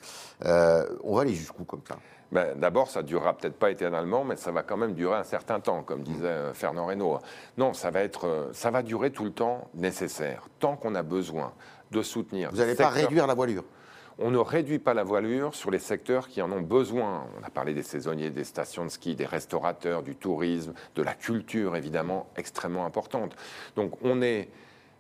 Euh, 0.45 0.87
on 1.03 1.15
va 1.17 1.23
aller 1.23 1.35
jusqu'où 1.35 1.65
comme 1.65 1.81
ça? 1.89 1.97
Ben, 2.31 2.55
D'abord, 2.59 2.91
ça 2.91 3.01
ne 3.03 3.07
durera 3.07 3.37
peut-être 3.37 3.57
pas 3.59 3.71
éternellement, 3.71 4.23
mais 4.23 4.37
ça 4.37 4.53
va 4.53 4.63
quand 4.63 4.77
même 4.77 4.93
durer 4.95 5.17
un 5.17 5.25
certain 5.25 5.61
temps, 5.61 5.83
comme 5.83 6.03
disait 6.03 6.27
euh, 6.27 6.53
Fernand 6.55 6.87
Reynaud. 6.87 7.19
Non, 7.57 7.73
ça 7.73 7.91
va, 7.91 8.03
être, 8.03 8.51
ça 8.53 8.71
va 8.71 8.83
durer 8.83 9.11
tout 9.11 9.25
le 9.25 9.33
temps 9.33 9.69
nécessaire, 9.75 10.47
tant 10.61 10.77
qu'on 10.77 10.95
a 10.95 11.03
besoin 11.03 11.53
de 11.91 12.03
soutenir. 12.03 12.51
Vous 12.51 12.59
n'allez 12.59 12.75
pas 12.75 12.91
réduire 12.91 13.27
la 13.27 13.35
voilure 13.35 13.65
On 14.21 14.33
ne 14.33 14.39
réduit 14.39 14.81
pas 14.81 14.95
la 14.95 15.05
voilure 15.05 15.55
sur 15.55 15.71
les 15.71 15.79
secteurs 15.79 16.29
qui 16.29 16.43
en 16.43 16.51
ont 16.51 16.61
besoin. 16.61 17.25
On 17.41 17.45
a 17.45 17.51
parlé 17.51 17.73
des 17.73 17.85
saisonniers, 17.85 18.31
des 18.31 18.45
stations 18.45 18.85
de 18.85 18.91
ski, 18.91 19.15
des 19.15 19.27
restaurateurs, 19.27 20.03
du 20.03 20.17
tourisme, 20.17 20.73
de 20.97 21.03
la 21.03 21.15
culture, 21.15 21.77
évidemment, 21.77 22.27
extrêmement 22.37 22.85
importante. 22.85 23.37
Donc 23.77 23.93
on 24.03 24.21
est 24.21 24.49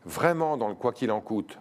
vraiment 0.04 0.56
dans 0.56 0.68
le 0.68 0.74
quoi 0.74 0.92
qu'il 0.92 1.10
en 1.10 1.20
coûte, 1.20 1.58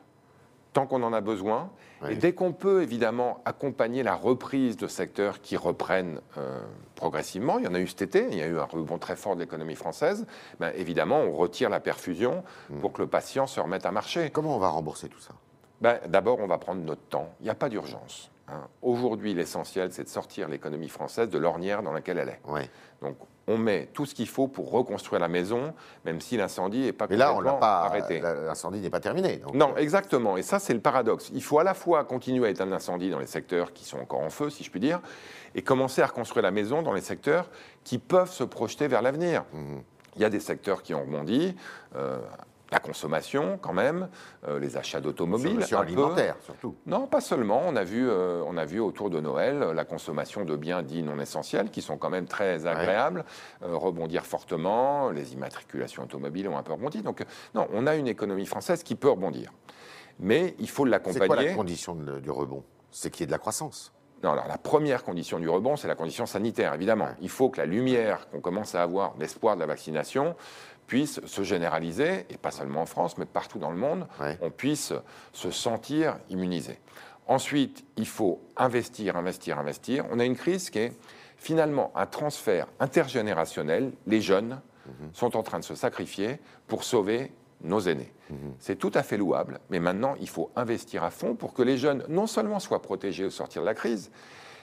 tant 0.73 0.85
qu'on 0.85 1.01
en 1.01 1.13
a 1.13 1.21
besoin. 1.21 1.71
Oui. 2.03 2.11
Et 2.11 2.15
dès 2.15 2.33
qu'on 2.33 2.53
peut, 2.53 2.83
évidemment, 2.83 3.41
accompagner 3.43 4.03
la 4.03 4.13
reprise 4.13 4.77
de 4.77 4.87
secteurs 4.87 5.41
qui 5.41 5.57
reprennent 5.57 6.21
euh, 6.37 6.61
progressivement, 6.93 7.57
il 7.57 7.65
y 7.65 7.67
en 7.67 7.73
a 7.73 7.79
eu 7.79 7.87
cet 7.87 8.03
été, 8.03 8.27
il 8.29 8.37
y 8.37 8.41
a 8.43 8.47
eu 8.47 8.59
un 8.59 8.65
rebond 8.65 8.99
très 8.99 9.15
fort 9.15 9.33
de 9.33 9.41
l'économie 9.41 9.73
française, 9.73 10.27
ben, 10.59 10.71
évidemment, 10.75 11.21
on 11.21 11.31
retire 11.31 11.71
la 11.71 11.79
perfusion 11.79 12.43
pour 12.81 12.93
que 12.93 13.01
le 13.01 13.07
patient 13.07 13.47
se 13.47 13.59
remette 13.59 13.87
à 13.87 13.91
marcher. 13.91 14.29
Comment 14.29 14.55
on 14.55 14.59
va 14.59 14.69
rembourser 14.69 15.09
tout 15.09 15.19
ça? 15.19 15.33
Ben, 15.81 15.99
D'abord, 16.07 16.39
on 16.39 16.47
va 16.47 16.57
prendre 16.57 16.81
notre 16.81 17.01
temps. 17.03 17.29
Il 17.39 17.43
n'y 17.43 17.49
a 17.49 17.55
pas 17.55 17.69
d'urgence. 17.69 18.31
hein. 18.47 18.67
Aujourd'hui, 18.81 19.33
l'essentiel, 19.33 19.91
c'est 19.91 20.03
de 20.03 20.09
sortir 20.09 20.47
l'économie 20.47 20.89
française 20.89 21.29
de 21.29 21.37
l'ornière 21.37 21.83
dans 21.83 21.91
laquelle 21.91 22.17
elle 22.17 22.29
est. 22.29 22.39
Ouais. 22.47 22.69
Donc, 23.01 23.15
on 23.49 23.57
met 23.57 23.87
tout 23.93 24.05
ce 24.05 24.13
qu'il 24.15 24.27
faut 24.27 24.47
pour 24.47 24.71
reconstruire 24.71 25.19
la 25.21 25.27
maison, 25.29 25.73
même 26.03 26.19
si 26.19 26.35
l'incendie 26.35 26.81
n'est 26.81 26.91
pas 26.93 27.07
Mais 27.09 27.15
là, 27.15 27.31
on 27.31 27.35
complètement 27.35 27.59
l'a 27.59 27.59
pas. 27.61 27.81
arrêté. 27.85 28.19
L'incendie 28.19 28.79
n'est 28.79 28.89
pas 28.89 28.99
terminé. 28.99 29.37
donc, 29.37 29.53
Non, 29.53 29.73
euh, 29.73 29.79
exactement. 29.79 30.35
Et 30.35 30.41
ça, 30.41 30.59
c'est 30.59 30.73
le 30.73 30.81
paradoxe. 30.81 31.29
Il 31.33 31.41
faut 31.43 31.59
à 31.59 31.63
la 31.63 31.73
fois 31.73 32.03
continuer 32.03 32.47
à 32.47 32.49
éteindre 32.49 32.71
l'incendie 32.71 33.09
dans 33.09 33.19
les 33.19 33.25
secteurs 33.27 33.71
qui 33.71 33.85
sont 33.85 33.99
encore 33.99 34.19
en 34.21 34.29
feu, 34.29 34.49
si 34.49 34.63
je 34.63 34.71
puis 34.71 34.79
dire, 34.81 34.99
et 35.55 35.61
commencer 35.61 36.01
à 36.01 36.07
reconstruire 36.07 36.43
la 36.43 36.51
maison 36.51 36.81
dans 36.81 36.91
les 36.93 37.01
secteurs 37.01 37.49
qui 37.85 37.99
peuvent 37.99 38.31
se 38.31 38.43
projeter 38.43 38.87
vers 38.89 39.01
l'avenir. 39.01 39.45
Mhm. 39.53 39.81
Il 40.17 40.21
y 40.23 40.25
a 40.25 40.29
des 40.29 40.39
secteurs 40.41 40.81
qui 40.81 40.93
ont 40.95 41.01
rebondi. 41.01 41.55
euh, 41.95 42.17
la 42.71 42.79
consommation, 42.79 43.57
quand 43.61 43.73
même, 43.73 44.09
euh, 44.47 44.59
les 44.59 44.75
achats 44.77 44.99
d'automobiles. 44.99 45.59
peu. 45.69 45.75
alimentaire, 45.77 46.35
surtout. 46.41 46.75
Non, 46.85 47.07
pas 47.07 47.21
seulement. 47.21 47.61
On 47.65 47.75
a 47.75 47.83
vu, 47.83 48.09
euh, 48.09 48.43
on 48.45 48.57
a 48.57 48.65
vu 48.65 48.79
autour 48.79 49.09
de 49.09 49.19
Noël 49.21 49.63
euh, 49.63 49.73
la 49.73 49.85
consommation 49.85 50.43
de 50.43 50.55
biens 50.55 50.83
dits 50.83 51.01
non 51.03 51.17
essentiels, 51.19 51.69
qui 51.71 51.81
sont 51.81 51.97
quand 51.97 52.09
même 52.09 52.25
très 52.27 52.65
agréables, 52.67 53.23
euh, 53.63 53.75
rebondir 53.77 54.25
fortement. 54.25 55.11
Les 55.11 55.33
immatriculations 55.33 56.03
automobiles 56.03 56.47
ont 56.49 56.57
un 56.57 56.63
peu 56.63 56.73
rebondi. 56.73 57.01
Donc, 57.01 57.23
non, 57.55 57.67
on 57.73 57.87
a 57.87 57.95
une 57.95 58.07
économie 58.07 58.45
française 58.45 58.83
qui 58.83 58.95
peut 58.95 59.09
rebondir. 59.09 59.51
Mais 60.19 60.55
il 60.59 60.67
faut 60.69 60.83
C'est 60.85 60.89
quoi 60.99 61.07
la 61.07 61.13
l'accompagner. 61.13 61.55
condition 61.55 61.95
de- 61.95 62.19
du 62.19 62.31
rebond? 62.31 62.63
C'est 62.91 63.11
qu'il 63.11 63.21
y 63.21 63.23
ait 63.23 63.27
de 63.27 63.31
la 63.31 63.37
croissance. 63.37 63.93
Non, 64.23 64.31
alors 64.31 64.47
la 64.47 64.57
première 64.57 65.03
condition 65.03 65.39
du 65.39 65.47
rebond, 65.47 65.75
c'est 65.75 65.87
la 65.87 65.95
condition 65.95 66.25
sanitaire, 66.25 66.73
évidemment. 66.73 67.09
Il 67.21 67.29
faut 67.29 67.49
que 67.49 67.59
la 67.59 67.65
lumière 67.67 68.27
qu'on 68.29 68.41
commence 68.41 68.73
à 68.75 68.81
avoir, 68.81 69.13
l'espoir 69.19 69.55
de 69.55 69.59
la 69.61 69.67
vaccination, 69.67 70.35
puisse 70.87 71.23
se 71.25 71.43
généraliser, 71.43 72.25
et 72.29 72.37
pas 72.37 72.49
seulement 72.51 72.81
en 72.81 72.85
France, 72.85 73.17
mais 73.17 73.25
partout 73.25 73.59
dans 73.59 73.69
le 73.71 73.77
monde, 73.77 74.07
Ouais. 74.19 74.37
on 74.41 74.49
puisse 74.49 74.93
se 75.33 75.51
sentir 75.51 76.17
immunisé. 76.29 76.79
Ensuite, 77.27 77.83
il 77.97 78.07
faut 78.07 78.41
investir, 78.55 79.17
investir, 79.17 79.59
investir. 79.59 80.05
On 80.11 80.19
a 80.19 80.23
une 80.25 80.37
crise 80.37 80.69
qui 80.69 80.79
est 80.79 80.93
finalement 81.35 81.91
un 81.95 82.05
transfert 82.05 82.67
intergénérationnel. 82.79 83.91
Les 84.07 84.21
jeunes 84.21 84.61
sont 85.11 85.35
en 85.35 85.43
train 85.43 85.59
de 85.59 85.65
se 85.65 85.75
sacrifier 85.75 86.39
pour 86.67 86.85
sauver 86.85 87.33
nos 87.61 87.79
aînés. 87.81 88.13
C'est 88.59 88.75
tout 88.75 88.91
à 88.93 89.03
fait 89.03 89.17
louable, 89.17 89.59
mais 89.69 89.79
maintenant, 89.79 90.15
il 90.19 90.27
faut 90.29 90.51
investir 90.55 91.03
à 91.03 91.09
fond 91.11 91.33
pour 91.35 91.53
que 91.53 91.61
les 91.61 91.77
jeunes, 91.77 92.03
non 92.09 92.27
seulement 92.27 92.59
soient 92.59 92.81
protégés 92.81 93.25
au 93.25 93.29
sortir 93.29 93.61
de 93.61 93.65
la 93.67 93.73
crise, 93.73 94.11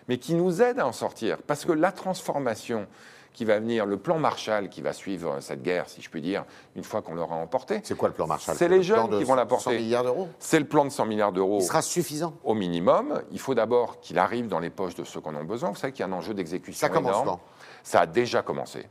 mais 0.09 0.19
qui 0.19 0.35
nous 0.35 0.61
aident 0.63 0.81
à 0.81 0.87
en 0.87 0.93
sortir. 0.93 1.39
Parce 1.47 1.65
que 1.65 1.73
la 1.73 1.91
transformation 1.93 2.87
qui 3.33 3.45
va 3.45 3.59
venir, 3.59 3.85
le 3.85 3.97
plan 3.97 4.19
Marshall 4.19 4.69
qui 4.69 4.81
va 4.81 4.93
suivre 4.93 5.39
cette 5.41 5.63
guerre, 5.63 5.89
si 5.89 6.01
je 6.03 6.09
puis 6.09 6.21
dire, 6.21 6.45
une 6.77 6.85
fois 6.85 7.03
qu'on 7.03 7.15
l'aura 7.15 7.35
emporté, 7.35 7.81
C'est 7.83 7.97
quoi 7.97 8.09
le 8.09 8.15
plan 8.15 8.29
Marshall? 8.29 8.55
C'est 8.55 8.69
le 8.69 8.77
les 8.77 8.83
jeunes 8.85 9.09
qui 9.09 9.25
vont 9.25 9.31
100 9.31 9.35
l'apporter. 9.35 9.77
milliards 9.79 10.05
d'euros? 10.05 10.29
C'est 10.39 10.61
le 10.61 10.67
plan 10.67 10.85
de 10.85 10.91
100 10.91 11.07
milliards 11.07 11.33
d'euros 11.33 11.59
Il 11.61 11.65
sera 11.65 11.83
suffisant? 11.83 12.35
au 12.45 12.55
minimum. 12.55 13.23
Il 13.33 13.41
faut 13.41 13.55
d'abord 13.57 13.99
qu'il 13.99 14.19
arrive 14.21 14.47
dans 14.47 14.61
les 14.61 14.71
poches 14.71 14.95
de 14.95 15.03
ceux 15.03 15.21
qui 15.21 15.29
en 15.29 15.35
ont 15.35 15.43
besoin. 15.45 15.71
Vous 15.71 15.77
savez 15.77 15.93
qu'il 15.93 16.07
y 16.07 16.09
a 16.09 16.13
un 16.13 16.17
enjeu 16.17 16.33
d'exécution 16.33 16.87
Ça 16.87 16.93
commence 16.93 17.11
énorme. 17.23 17.27
quand? 17.27 17.41
Ça 17.83 18.03
a 18.03 18.07
déjà 18.07 18.43
commencé. 18.43 18.87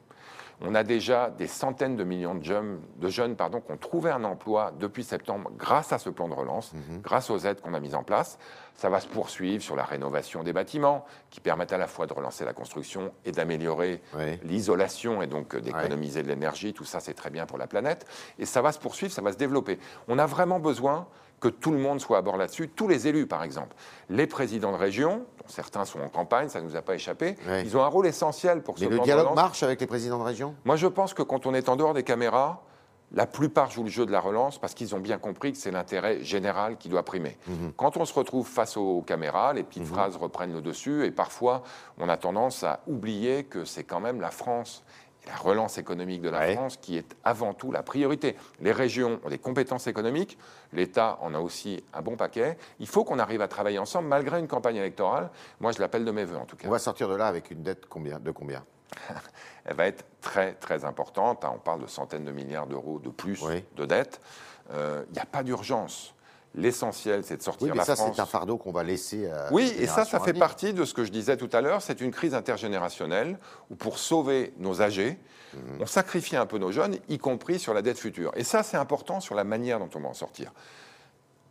On 0.65 0.75
a 0.75 0.83
déjà 0.83 1.29
des 1.29 1.47
centaines 1.47 1.97
de 1.97 2.03
millions 2.05 2.35
de 2.35 2.43
jeunes, 2.43 2.79
de 2.97 3.09
jeunes 3.09 3.35
pardon, 3.35 3.59
qui 3.59 3.71
ont 3.73 3.77
trouvé 3.77 4.11
un 4.11 4.23
emploi 4.23 4.71
depuis 4.79 5.03
septembre 5.03 5.51
grâce 5.57 5.91
à 5.91 5.97
ce 5.99 6.09
plan 6.09 6.29
de 6.29 6.33
relance, 6.33 6.73
Mhm. 6.73 7.01
grâce 7.01 7.29
aux 7.29 7.37
aides 7.39 7.59
qu'on 7.61 7.73
a 7.73 7.79
mises 7.81 7.95
en 7.95 8.03
place. 8.03 8.39
Ça 8.75 8.89
va 8.89 8.99
se 9.01 9.07
poursuivre 9.07 9.61
sur 9.61 9.75
la 9.75 9.83
rénovation 9.83 10.41
des 10.41 10.53
bâtiments, 10.53 11.05
qui 11.29 11.41
permettent 11.41 11.73
à 11.73 11.77
la 11.77 11.87
fois 11.87 12.07
de 12.07 12.13
relancer 12.13 12.45
la 12.45 12.53
construction 12.53 13.11
et 13.25 13.31
d'améliorer 13.33 14.01
l'isolation 14.43 15.21
et 15.21 15.27
donc 15.27 15.53
euh, 15.53 15.59
d'économiser 15.61 16.23
de 16.23 16.27
l'énergie. 16.29 16.73
Tout 16.73 16.85
ça, 16.85 16.99
c'est 17.01 17.13
très 17.13 17.29
bien 17.29 17.45
pour 17.45 17.57
la 17.57 17.67
planète. 17.67 18.05
Et 18.39 18.45
ça 18.45 18.61
va 18.61 18.71
se 18.71 18.79
poursuivre, 18.79 19.11
ça 19.13 19.21
va 19.21 19.31
se 19.33 19.37
développer. 19.37 19.77
On 20.07 20.17
a 20.17 20.25
vraiment 20.25 20.59
besoin 20.59 21.07
que 21.43 21.49
tout 21.49 21.71
le 21.71 21.77
monde 21.77 21.99
soit 21.99 22.17
à 22.17 22.21
bord 22.21 22.37
là-dessus, 22.37 22.69
tous 22.69 22.87
les 22.87 23.05
élus 23.05 23.27
par 23.27 23.43
exemple. 23.43 23.75
Les 24.09 24.27
présidents 24.27 24.71
de 24.71 24.77
région, 24.77 25.25
dont 25.39 25.47
certains 25.47 25.83
sont 25.83 25.99
en 25.99 26.07
campagne, 26.07 26.47
ça 26.47 26.61
ne 26.61 26.65
nous 26.65 26.77
a 26.77 26.81
pas 26.81 26.95
échappé, 26.95 27.35
Ouais. 27.45 27.63
ils 27.65 27.75
ont 27.75 27.83
un 27.83 27.87
rôle 27.87 28.07
essentiel 28.07 28.61
pour 28.63 28.75
Mais 28.75 28.85
ce 28.85 28.85
le 28.85 28.89
plan 28.91 28.99
de 28.99 29.03
dialogue 29.05 29.35
marche 29.35 29.61
avec 29.61 29.81
les 29.81 29.87
présidents 29.87 30.19
de 30.19 30.23
région? 30.23 30.55
Moi, 30.63 30.77
je 30.77 30.87
pense 30.87 31.13
que 31.13 31.21
quand 31.21 31.45
on 31.45 31.53
est 31.53 31.67
en 31.67 31.75
dehors 31.75 31.93
des 31.93 32.03
caméras, 32.03 32.61
la 33.11 33.27
plupart 33.27 33.69
jouent 33.69 33.83
le 33.83 33.89
jeu 33.89 34.05
de 34.05 34.11
la 34.13 34.21
relance 34.21 34.57
parce 34.57 34.73
qu'ils 34.73 34.95
ont 34.95 34.99
bien 34.99 35.17
compris 35.19 35.51
que 35.51 35.57
c'est 35.57 35.69
l'intérêt 35.69 36.23
général 36.23 36.77
qui 36.77 36.87
doit 36.87 37.03
primer. 37.03 37.37
Quand 37.75 37.97
on 37.97 38.05
se 38.05 38.13
retrouve 38.13 38.47
face 38.47 38.77
aux 38.77 39.01
caméras, 39.01 39.51
les 39.53 39.63
petites 39.63 39.85
phrases 39.85 40.15
reprennent 40.15 40.53
le 40.53 40.61
dessus 40.61 41.05
et 41.05 41.11
parfois 41.11 41.61
on 41.99 42.07
a 42.09 42.15
tendance 42.17 42.63
à 42.63 42.79
oublier 42.87 43.43
que 43.43 43.65
c'est 43.65 43.83
quand 43.83 43.99
même 43.99 44.19
la 44.21 44.31
France 44.31 44.83
et 45.25 45.29
la 45.29 45.35
relance 45.35 45.77
économique 45.77 46.21
de 46.21 46.29
la 46.29 46.39
Ouais. 46.39 46.53
France 46.55 46.77
qui 46.77 46.97
est 46.97 47.15
avant 47.23 47.53
tout 47.53 47.71
la 47.71 47.83
priorité. 47.83 48.35
Les 48.59 48.71
régions 48.71 49.19
ont 49.23 49.29
des 49.29 49.37
compétences 49.37 49.87
économiques, 49.87 50.37
l'État 50.73 51.17
en 51.21 51.33
a 51.33 51.39
aussi 51.39 51.83
un 51.93 52.01
bon 52.01 52.15
paquet. 52.17 52.57
Il 52.79 52.87
faut 52.87 53.03
qu'on 53.03 53.19
arrive 53.19 53.41
à 53.41 53.47
travailler 53.47 53.79
ensemble 53.79 54.07
malgré 54.07 54.39
une 54.39 54.47
campagne 54.47 54.75
électorale. 54.77 55.29
Moi, 55.59 55.71
je 55.71 55.79
l'appelle 55.79 56.05
de 56.05 56.11
mes 56.11 56.25
voeux 56.25 56.37
en 56.37 56.45
tout 56.45 56.55
cas. 56.55 56.67
On 56.67 56.71
va 56.71 56.79
sortir 56.79 57.07
de 57.09 57.15
là 57.15 57.27
avec 57.27 57.51
une 57.51 57.63
dette 57.63 57.85
combien, 57.87 58.19
de 58.19 58.31
combien? 58.31 58.63
Elle 59.65 59.75
va 59.75 59.87
être 59.87 60.05
très 60.21 60.53
très 60.53 60.85
importante. 60.85 61.43
hein. 61.45 61.51
On 61.55 61.59
parle 61.59 61.81
de 61.81 61.87
centaines 61.87 62.25
de 62.25 62.31
milliards 62.31 62.67
d'euros 62.67 62.99
de 62.99 63.09
plus 63.09 63.41
Oui. 63.43 63.63
de 63.75 63.85
dettes. 63.85 64.21
Euh, 64.71 65.03
Il 65.09 65.13
n'y 65.13 65.19
a 65.19 65.25
pas 65.25 65.43
d'urgence. 65.43 66.13
L'essentiel, 66.55 67.23
c'est 67.23 67.37
de 67.37 67.41
sortir 67.41 67.65
Oui, 67.65 67.71
mais 67.71 67.77
la 67.77 67.83
ça, 67.85 67.95
France. 67.95 68.11
c'est 68.15 68.21
un 68.21 68.27
fardeau 68.27 68.57
qu'on 68.57 68.71
va 68.71 68.83
laisser 68.83 69.27
à 69.29 69.47
Oui, 69.51 69.73
les 69.75 69.83
et 69.83 69.87
ça, 69.87 70.05
ça 70.05 70.19
fait 70.19 70.33
partie 70.33 70.73
de 70.73 70.85
ce 70.85 70.93
que 70.93 71.03
je 71.03 71.11
disais 71.11 71.35
tout 71.35 71.49
à 71.51 71.61
l'heure. 71.61 71.81
C'est 71.81 71.99
une 71.99 72.11
crise 72.11 72.35
intergénérationnelle 72.35 73.39
où, 73.71 73.75
pour 73.75 73.97
sauver 73.97 74.53
nos 74.59 74.81
âgés, 74.81 75.17
Mhm. 75.55 75.81
on 75.81 75.85
sacrifie 75.85 76.35
un 76.35 76.45
peu 76.47 76.57
nos 76.57 76.71
jeunes, 76.71 76.97
y 77.09 77.17
compris 77.19 77.59
sur 77.59 77.73
la 77.75 77.81
dette 77.83 77.99
future. 77.99 78.31
Et 78.35 78.43
ça, 78.43 78.63
c'est 78.63 78.77
important 78.77 79.19
sur 79.19 79.35
la 79.35 79.43
manière 79.43 79.77
dont 79.79 79.89
on 79.95 79.99
va 79.99 80.09
en 80.09 80.13
sortir. 80.15 80.51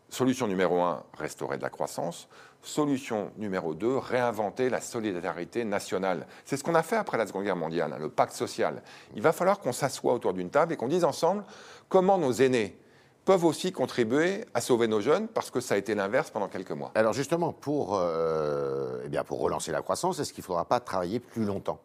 Solution 0.08 0.46
numéro 0.46 0.80
un, 0.82 1.04
restaurer 1.18 1.56
de 1.56 1.62
la 1.62 1.70
croissance. 1.70 2.28
Solution 2.62 3.30
numéro 3.38 3.74
deux, 3.74 3.96
réinventer 3.96 4.70
la 4.70 4.80
solidarité 4.80 5.64
nationale. 5.64 6.26
C'est 6.44 6.56
ce 6.56 6.62
qu'on 6.64 6.74
a 6.74 6.82
fait 6.82 6.96
après 6.96 7.16
la 7.16 7.26
Seconde 7.26 7.44
Guerre 7.44 7.56
mondiale, 7.56 7.92
hein, 7.92 7.98
le 7.98 8.08
pacte 8.08 8.34
social. 8.34 8.82
Il 9.16 9.22
va 9.22 9.32
falloir 9.32 9.58
qu'on 9.58 9.72
s'assoie 9.72 10.12
autour 10.14 10.32
d'une 10.34 10.50
table 10.50 10.72
et 10.72 10.76
qu'on 10.76 10.88
dise 10.88 11.04
ensemble 11.04 11.44
comment 11.88 12.18
nos 12.18 12.32
aînés 12.32 12.76
peuvent 13.24 13.44
aussi 13.44 13.72
contribuer 13.72 14.44
à 14.54 14.60
sauver 14.60 14.88
nos 14.88 15.00
jeunes, 15.00 15.28
parce 15.28 15.50
que 15.50 15.60
ça 15.60 15.74
a 15.74 15.76
été 15.78 15.94
l'inverse 15.94 16.30
pendant 16.30 16.48
quelques 16.48 16.72
mois. 16.72 16.90
Alors 16.94 17.12
justement, 17.12 17.52
pour, 17.52 17.96
euh, 17.96 19.02
eh 19.04 19.08
bien, 19.08 19.24
pour 19.24 19.40
relancer 19.40 19.72
la 19.72 19.82
croissance, 19.82 20.18
est-ce 20.18 20.32
qu'il 20.32 20.42
ne 20.42 20.46
faudra 20.46 20.64
pas 20.64 20.80
travailler 20.80 21.20
plus 21.20 21.44
longtemps? 21.44 21.80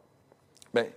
Mais 0.74 0.94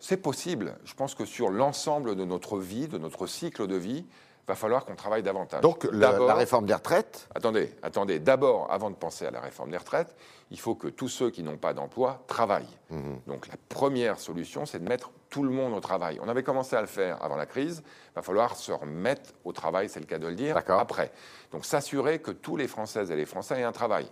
c'est 0.00 0.16
possible. 0.16 0.76
Je 0.84 0.94
pense 0.94 1.14
que 1.14 1.24
sur 1.24 1.50
l'ensemble 1.50 2.16
de 2.16 2.24
notre 2.24 2.58
vie, 2.58 2.88
de 2.88 2.98
notre 2.98 3.26
cycle 3.26 3.66
de 3.66 3.76
vie, 3.76 4.04
va 4.46 4.54
falloir 4.54 4.84
qu'on 4.84 4.94
travaille 4.94 5.22
davantage. 5.22 5.62
Donc 5.62 5.88
la 5.90 6.34
réforme 6.34 6.66
des 6.66 6.74
retraites, 6.74 7.28
Attendez, 7.34 7.72
attendez. 7.82 8.18
D'abord, 8.18 8.70
avant 8.70 8.90
de 8.90 8.96
penser 8.96 9.24
à 9.24 9.30
la 9.30 9.40
réforme 9.40 9.70
des 9.70 9.76
retraites, 9.76 10.14
il 10.50 10.60
faut 10.60 10.74
que 10.74 10.88
tous 10.88 11.08
ceux 11.08 11.30
qui 11.30 11.42
n'ont 11.42 11.56
pas 11.56 11.72
d'emploi 11.72 12.22
travaillent. 12.26 12.78
Mhm. 12.90 13.20
Donc 13.26 13.48
la 13.48 13.54
première 13.68 14.20
solution, 14.20 14.66
c'est 14.66 14.78
de 14.78 14.88
mettre 14.88 15.10
tout 15.34 15.42
le 15.42 15.50
monde 15.50 15.72
au 15.72 15.80
travail. 15.80 16.20
On 16.22 16.28
avait 16.28 16.44
commencé 16.44 16.76
à 16.76 16.80
le 16.80 16.86
faire 16.86 17.20
avant 17.20 17.34
la 17.34 17.44
crise. 17.44 17.82
Il 17.84 18.14
va 18.14 18.22
falloir 18.22 18.54
se 18.54 18.70
remettre 18.70 19.32
au 19.42 19.52
travail, 19.52 19.88
c'est 19.88 19.98
le 19.98 20.06
cas 20.06 20.20
de 20.20 20.28
le 20.28 20.36
dire, 20.36 20.56
après. 20.56 21.10
Donc 21.50 21.64
s'assurer 21.64 22.20
que 22.20 22.30
tous 22.30 22.56
les 22.56 22.68
Françaises 22.68 23.10
et 23.10 23.16
les 23.16 23.26
Français 23.26 23.58
aient 23.58 23.64
un 23.64 23.72
travail. 23.72 24.06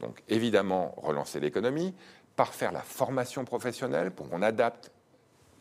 Donc 0.00 0.20
évidemment, 0.28 0.92
relancer 0.96 1.38
l'économie, 1.38 1.94
par 2.34 2.52
faire 2.52 2.72
la 2.72 2.80
formation 2.80 3.44
professionnelle 3.44 4.10
pour 4.10 4.28
qu'on 4.28 4.42
adapte 4.42 4.90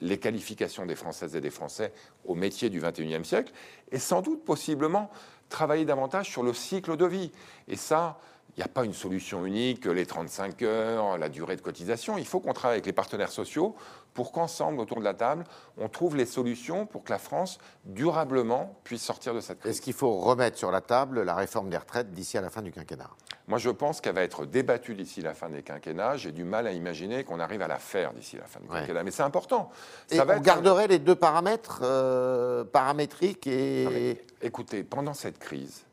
les 0.01 0.17
qualifications 0.17 0.87
des 0.87 0.95
Françaises 0.95 1.35
et 1.35 1.41
des 1.41 1.51
Français 1.51 1.93
au 2.25 2.33
métier 2.33 2.71
du 2.71 2.81
21e 2.81 3.23
siècle, 3.23 3.53
et 3.91 3.99
sans 3.99 4.23
doute 4.23 4.43
possiblement 4.43 5.11
travailler 5.47 5.85
davantage 5.85 6.31
sur 6.31 6.41
le 6.41 6.53
cycle 6.53 6.97
de 6.97 7.05
vie. 7.05 7.31
Et 7.67 7.75
ça, 7.75 8.17
il 8.55 8.59
n'y 8.59 8.63
a 8.63 8.67
pas 8.67 8.83
une 8.83 8.93
solution 8.93 9.45
unique, 9.45 9.85
les 9.85 10.07
35 10.07 10.61
heures, 10.63 11.17
la 11.19 11.29
durée 11.29 11.55
de 11.55 11.61
cotisation. 11.61 12.17
Il 12.17 12.25
faut 12.25 12.39
qu'on 12.39 12.53
travaille 12.53 12.77
avec 12.77 12.87
les 12.87 12.93
partenaires 12.93 13.31
sociaux 13.31 13.75
pour 14.13 14.31
qu'ensemble, 14.31 14.79
autour 14.79 14.99
de 14.99 15.03
la 15.03 15.13
table, 15.13 15.43
on 15.77 15.89
trouve 15.89 16.15
les 16.15 16.25
solutions 16.25 16.85
pour 16.85 17.03
que 17.03 17.11
la 17.11 17.17
France, 17.19 17.57
durablement, 17.85 18.75
puisse 18.83 19.01
sortir 19.03 19.33
de 19.33 19.39
cette 19.39 19.59
crise. 19.59 19.71
est-ce 19.71 19.81
qu'il 19.81 19.93
faut 19.93 20.19
remettre 20.19 20.57
sur 20.57 20.71
la 20.71 20.81
table 20.81 21.21
la 21.23 21.35
réforme 21.35 21.69
des 21.69 21.77
retraites 21.77 22.11
d'ici 22.13 22.37
à 22.37 22.41
la 22.41 22.49
fin 22.49 22.61
du 22.61 22.71
quinquennat? 22.71 23.09
Moi, 23.47 23.57
je 23.57 23.69
pense 23.69 23.99
qu'elle 24.01 24.15
va 24.15 24.21
être 24.23 24.45
débattue 24.45 24.95
d'ici 24.95 25.21
la 25.21 25.33
fin 25.33 25.49
des 25.49 25.63
quinquennats. 25.63 26.15
J'ai 26.17 26.31
du 26.31 26.43
mal 26.45 26.65
à 26.65 26.71
imaginer 26.71 27.23
qu'on 27.23 27.39
arrive 27.39 27.61
à 27.61 27.67
la 27.67 27.77
faire 27.77 28.13
d'ici 28.13 28.37
la 28.37 28.45
fin 28.45 28.59
du 28.61 28.67
Ouais. 28.69 28.79
quinquennat. 28.81 29.03
Mais 29.03 29.11
c'est 29.11 29.23
important. 29.23 29.69
Et 30.09 30.15
Ça 30.15 30.23
va 30.25 30.35
on 30.35 30.37
être- 30.37 30.43
garderait 30.43 30.87
les 30.87 30.99
deux 30.99 31.15
paramètres 31.15 31.81
euh, 31.83 32.63
paramétriques 32.63 33.47
et... 33.47 33.83
Non, 33.85 33.91
mais 33.91 34.21
écoutez, 34.41 34.83
pendant 34.83 35.13
cette 35.13 35.39
crise, 35.39 35.83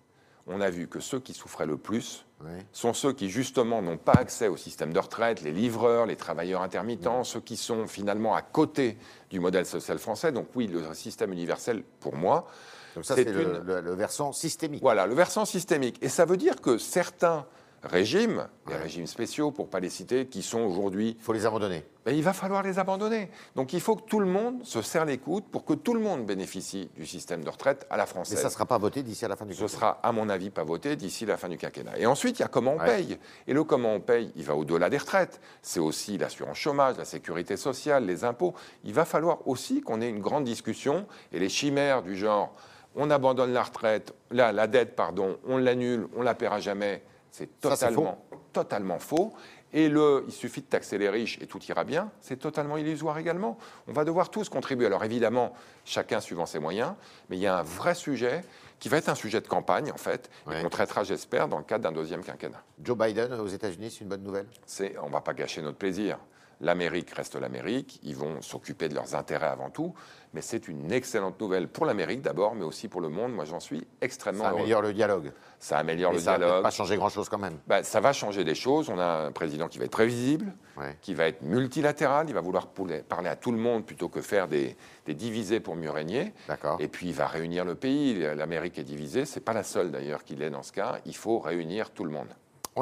on 0.47 0.61
a 0.61 0.71
vu 0.71 0.87
que 0.87 1.01
ceux 1.01 1.19
qui 1.21 1.35
souffraient 1.35 1.67
le 1.67 1.77
plus 1.77 2.25
Sont 2.73 2.95
ceux 2.95 3.13
qui, 3.13 3.29
justement, 3.29 3.83
n'ont 3.83 3.99
pas 3.99 4.15
accès 4.15 4.49
au 4.49 4.57
système 4.57 4.93
de 4.93 4.99
retraite, 4.99 5.43
les 5.43 5.53
livreurs, 5.53 6.07
les 6.07 6.17
travailleurs 6.17 6.63
intermittents, 6.63 7.23
ceux 7.23 7.41
qui 7.41 7.57
sont 7.57 7.87
finalement 7.87 8.35
à 8.35 8.43
côté 8.43 8.97
du 9.29 9.41
modèle 9.41 9.67
social 9.67 9.99
français. 9.99 10.33
Donc 10.33 10.49
oui, 10.55 10.67
le 10.67 10.95
système 10.95 11.33
universel, 11.33 11.83
pour 12.01 12.17
moi, 12.17 12.47
Donc 12.95 13.05
ça, 13.05 13.15
c'est 13.15 13.25
le 13.25 13.95
versant 13.95 14.33
systémique. 14.33 14.81
voilà, 14.81 15.07
le 15.07 15.15
versant 15.15 15.45
systémique. 15.45 15.99
Et 16.01 16.09
ça 16.09 16.25
veut 16.25 16.39
dire 16.39 16.61
que 16.61 16.79
certains 16.79 17.45
régimes, 17.83 18.47
les 18.69 18.75
Ouais. 18.75 18.81
régimes 18.83 19.07
spéciaux, 19.07 19.51
pour 19.51 19.69
pas 19.69 19.81
les 19.81 19.89
citer, 19.91 20.27
qui 20.27 20.43
sont 20.43 20.61
aujourd'hui 20.61 21.17
Il 21.19 21.23
faut 21.25 21.33
les 21.33 21.47
abandonner. 21.47 21.85
ben, 22.05 22.15
il 22.15 22.23
va 22.23 22.33
falloir 22.33 22.63
les 22.63 22.79
abandonner. 22.79 23.31
Donc 23.57 23.73
il 23.73 23.81
faut 23.81 23.97
que 23.97 24.03
tout 24.09 24.21
le 24.21 24.27
monde 24.27 24.65
se 24.65 24.83
serre 24.83 25.05
les 25.07 25.19
coudes 25.19 25.45
pour 25.45 25.65
que 25.65 25.73
tout 25.75 25.95
le 25.95 26.01
monde 26.01 26.27
bénéficie 26.27 26.91
du 26.97 27.07
système 27.07 27.43
de 27.43 27.49
retraite 27.49 27.87
à 27.91 27.97
la 27.97 28.05
Mais 28.05 28.09
française. 28.11 28.39
ça 28.39 28.49
ne 28.49 28.53
sera 28.53 28.67
pas 28.67 28.79
voté 28.79 29.03
d'ici 29.03 29.25
à 29.25 29.29
la 29.29 29.37
fin 29.37 29.47
du 29.47 29.55
Ce 29.55 29.61
quinquennat. 29.61 29.79
sera, 29.79 30.01
à 30.03 30.13
mon 30.13 30.29
avis, 30.29 30.51
pas 30.51 30.65
voté 30.65 30.97
d'ici 30.97 31.25
la 31.27 31.37
fin 31.37 31.49
du 31.49 31.57
quinquennat. 31.57 31.99
Et 31.99 32.07
ensuite, 32.07 32.39
il 32.39 32.43
y 32.43 32.45
a 32.45 32.49
comment 32.49 32.75
on 32.75 32.79
Ouais. 32.81 32.87
paye. 32.97 33.19
Et 33.47 33.53
le 33.55 33.65
comment 33.65 33.95
on 33.95 34.01
paye, 34.01 34.33
il 34.37 34.45
va 34.45 34.55
au-delà 34.55 34.91
des 34.91 34.99
retraites. 34.99 35.41
C'est 35.63 35.81
aussi 35.81 36.19
l'assurance 36.19 36.59
chômage, 36.59 36.97
la 36.99 37.05
sécurité 37.05 37.57
sociale, 37.57 38.05
les 38.05 38.25
impôts. 38.25 38.55
Il 38.85 38.93
va 38.95 39.05
falloir 39.05 39.47
aussi 39.49 39.81
qu'on 39.81 40.01
ait 40.01 40.09
une 40.09 40.21
grande 40.21 40.45
discussion. 40.45 41.07
Et 41.33 41.39
les 41.39 41.49
chimères 41.49 42.03
du 42.03 42.15
genre, 42.17 42.55
on 42.97 43.09
abandonne 43.11 43.53
la 43.53 43.63
retraite, 43.63 44.13
la, 44.31 44.53
la 44.53 44.67
dette, 44.67 44.97
pardon, 44.97 45.39
on 45.47 45.57
l'annule, 45.59 46.09
on 46.17 46.23
la 46.23 46.35
paiera 46.35 46.59
jamais, 46.61 47.03
c'est 47.31 47.49
Ça, 47.63 47.77
c'est 47.77 47.87
totalement, 47.87 48.25
totalement 48.53 48.99
faux. 48.99 49.33
Et 49.73 49.89
le, 49.89 50.25
il 50.27 50.33
suffit 50.33 50.63
de 50.63 50.67
taxer 50.67 50.99
les 50.99 51.09
riches 51.09 51.39
et 51.41 51.47
tout 51.47 51.61
ira 51.69 51.85
bien, 51.85 52.11
c'est 52.21 52.37
totalement 52.39 52.77
illusoire 52.77 53.17
également. 53.19 53.57
On 53.87 53.93
va 53.93 54.05
devoir 54.05 54.29
tous 54.29 54.49
contribuer. 54.49 54.87
Alors 54.87 55.05
évidemment, 55.05 55.53
chacun 55.85 56.21
suivant 56.21 56.45
ses 56.47 56.59
moyens, 56.59 56.95
mais 57.29 57.37
il 57.37 57.41
y 57.41 57.47
a 57.47 57.59
un 57.59 57.63
vrai 57.63 57.95
sujet 57.95 58.43
qui 58.81 58.89
va 58.89 58.97
être 58.97 59.09
un 59.11 59.15
sujet 59.15 59.41
de 59.41 59.47
campagne 59.47 59.93
en 59.93 59.97
fait, 59.97 60.29
et 60.47 60.49
Ouais. 60.51 60.63
qu'on 60.63 60.71
traitera, 60.71 61.05
j'espère, 61.05 61.47
dans 61.47 61.59
le 61.59 61.65
cadre 61.65 61.85
d'un 61.85 61.93
deuxième 61.93 62.25
quinquennat. 62.25 62.63
Joe 62.83 62.97
Biden 62.99 63.33
aux 63.35 63.47
États-Unis, 63.47 63.91
c'est 63.93 64.01
une 64.01 64.09
bonne 64.09 64.25
nouvelle? 64.25 64.47
C'est, 64.67 64.99
on 64.99 65.07
ne 65.07 65.13
va 65.13 65.21
pas 65.21 65.35
gâcher 65.35 65.63
notre 65.63 65.79
plaisir. 65.79 66.19
L'Amérique 66.61 67.11
reste 67.13 67.37
l'Amérique, 67.37 67.99
ils 68.03 68.15
vont 68.15 68.43
s'occuper 68.43 68.89
de 68.89 68.95
leurs 68.95 69.15
intérêts 69.15 69.47
avant 69.47 69.71
tout, 69.71 69.95
mais 70.35 70.43
c'est 70.43 70.69
une 70.69 70.93
excellente 70.93 71.41
nouvelle 71.41 71.69
pour 71.69 71.87
l'Amérique 71.87 72.21
d'abord, 72.21 72.55
mais 72.55 72.65
aussi 72.65 72.87
pour 72.89 73.01
le 73.01 73.09
monde. 73.09 73.33
Moi, 73.33 73.47
j'en 73.47 73.61
suis 73.61 73.87
extrêmement 74.03 74.45
Ça 74.45 74.51
heureux. 74.51 74.61
améliore 74.61 74.83
le 74.83 74.93
dialogue. 74.93 75.33
Ça 75.59 75.79
améliore 75.79 76.11
Mais 76.13 76.19
le 76.19 76.23
ça 76.23 76.33
va 76.33 76.39
dialogue. 76.39 76.63
pas 76.63 76.71
changer 76.71 76.97
grand-chose 76.97 77.29
quand 77.31 77.39
même. 77.39 77.59
Bah, 77.67 77.83
ça 77.83 78.01
va 78.01 78.13
changer 78.13 78.45
des 78.45 78.55
choses. 78.55 78.91
On 78.91 78.99
a 78.99 79.05
un 79.27 79.33
président 79.33 79.69
qui 79.69 79.79
va 79.79 79.87
être 79.87 79.91
prévisible, 79.91 80.53
Ouais. 80.77 80.97
qui 81.01 81.15
va 81.15 81.27
être 81.29 81.43
multilatéral. 81.43 82.29
Il 82.29 82.35
va 82.35 82.41
vouloir 82.41 82.69
parler 83.09 83.29
à 83.29 83.37
tout 83.37 83.53
le 83.53 83.59
monde 83.59 83.85
plutôt 83.87 84.09
que 84.09 84.21
faire 84.21 84.47
des, 84.47 84.77
des 85.07 85.15
divisés 85.15 85.61
pour 85.61 85.77
mieux 85.77 85.91
régner. 85.91 86.33
D'accord. 86.49 86.77
Et 86.81 86.89
puis 86.89 87.09
il 87.09 87.15
va 87.15 87.27
réunir 87.27 87.65
le 87.65 87.75
pays. 87.75 88.19
L'Amérique 88.35 88.79
est 88.79 88.85
divisée. 88.85 89.25
C'est 89.25 89.41
pas 89.41 89.53
la 89.55 89.63
seule 89.63 89.91
d'ailleurs 89.91 90.25
qu'il 90.25 90.43
est 90.43 90.51
dans 90.51 90.63
ce 90.63 90.73
cas. 90.73 90.99
Il 91.07 91.17
faut 91.17 91.39
réunir 91.39 91.91
tout 91.91 92.05
le 92.05 92.11
monde. 92.11 92.29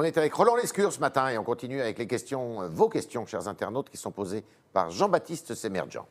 On 0.01 0.05
est 0.05 0.17
avec 0.17 0.33
Roland 0.33 0.55
Lescure 0.55 0.93
ce 0.93 1.01
matin 1.01 1.29
et 1.29 1.39
on 1.39 1.43
continue 1.43 1.81
avec 1.81 1.99
les 1.99 2.07
questions, 2.07 2.63
euh, 2.63 2.69
vos 2.69 2.89
questions, 2.89 3.27
chers 3.27 3.49
internautes, 3.49 3.91
qui 3.91 3.97
sont 3.97 4.13
posées 4.13 4.45
par 4.73 4.91
Jean-Baptiste 4.91 5.57
Sémergent. 5.57 6.07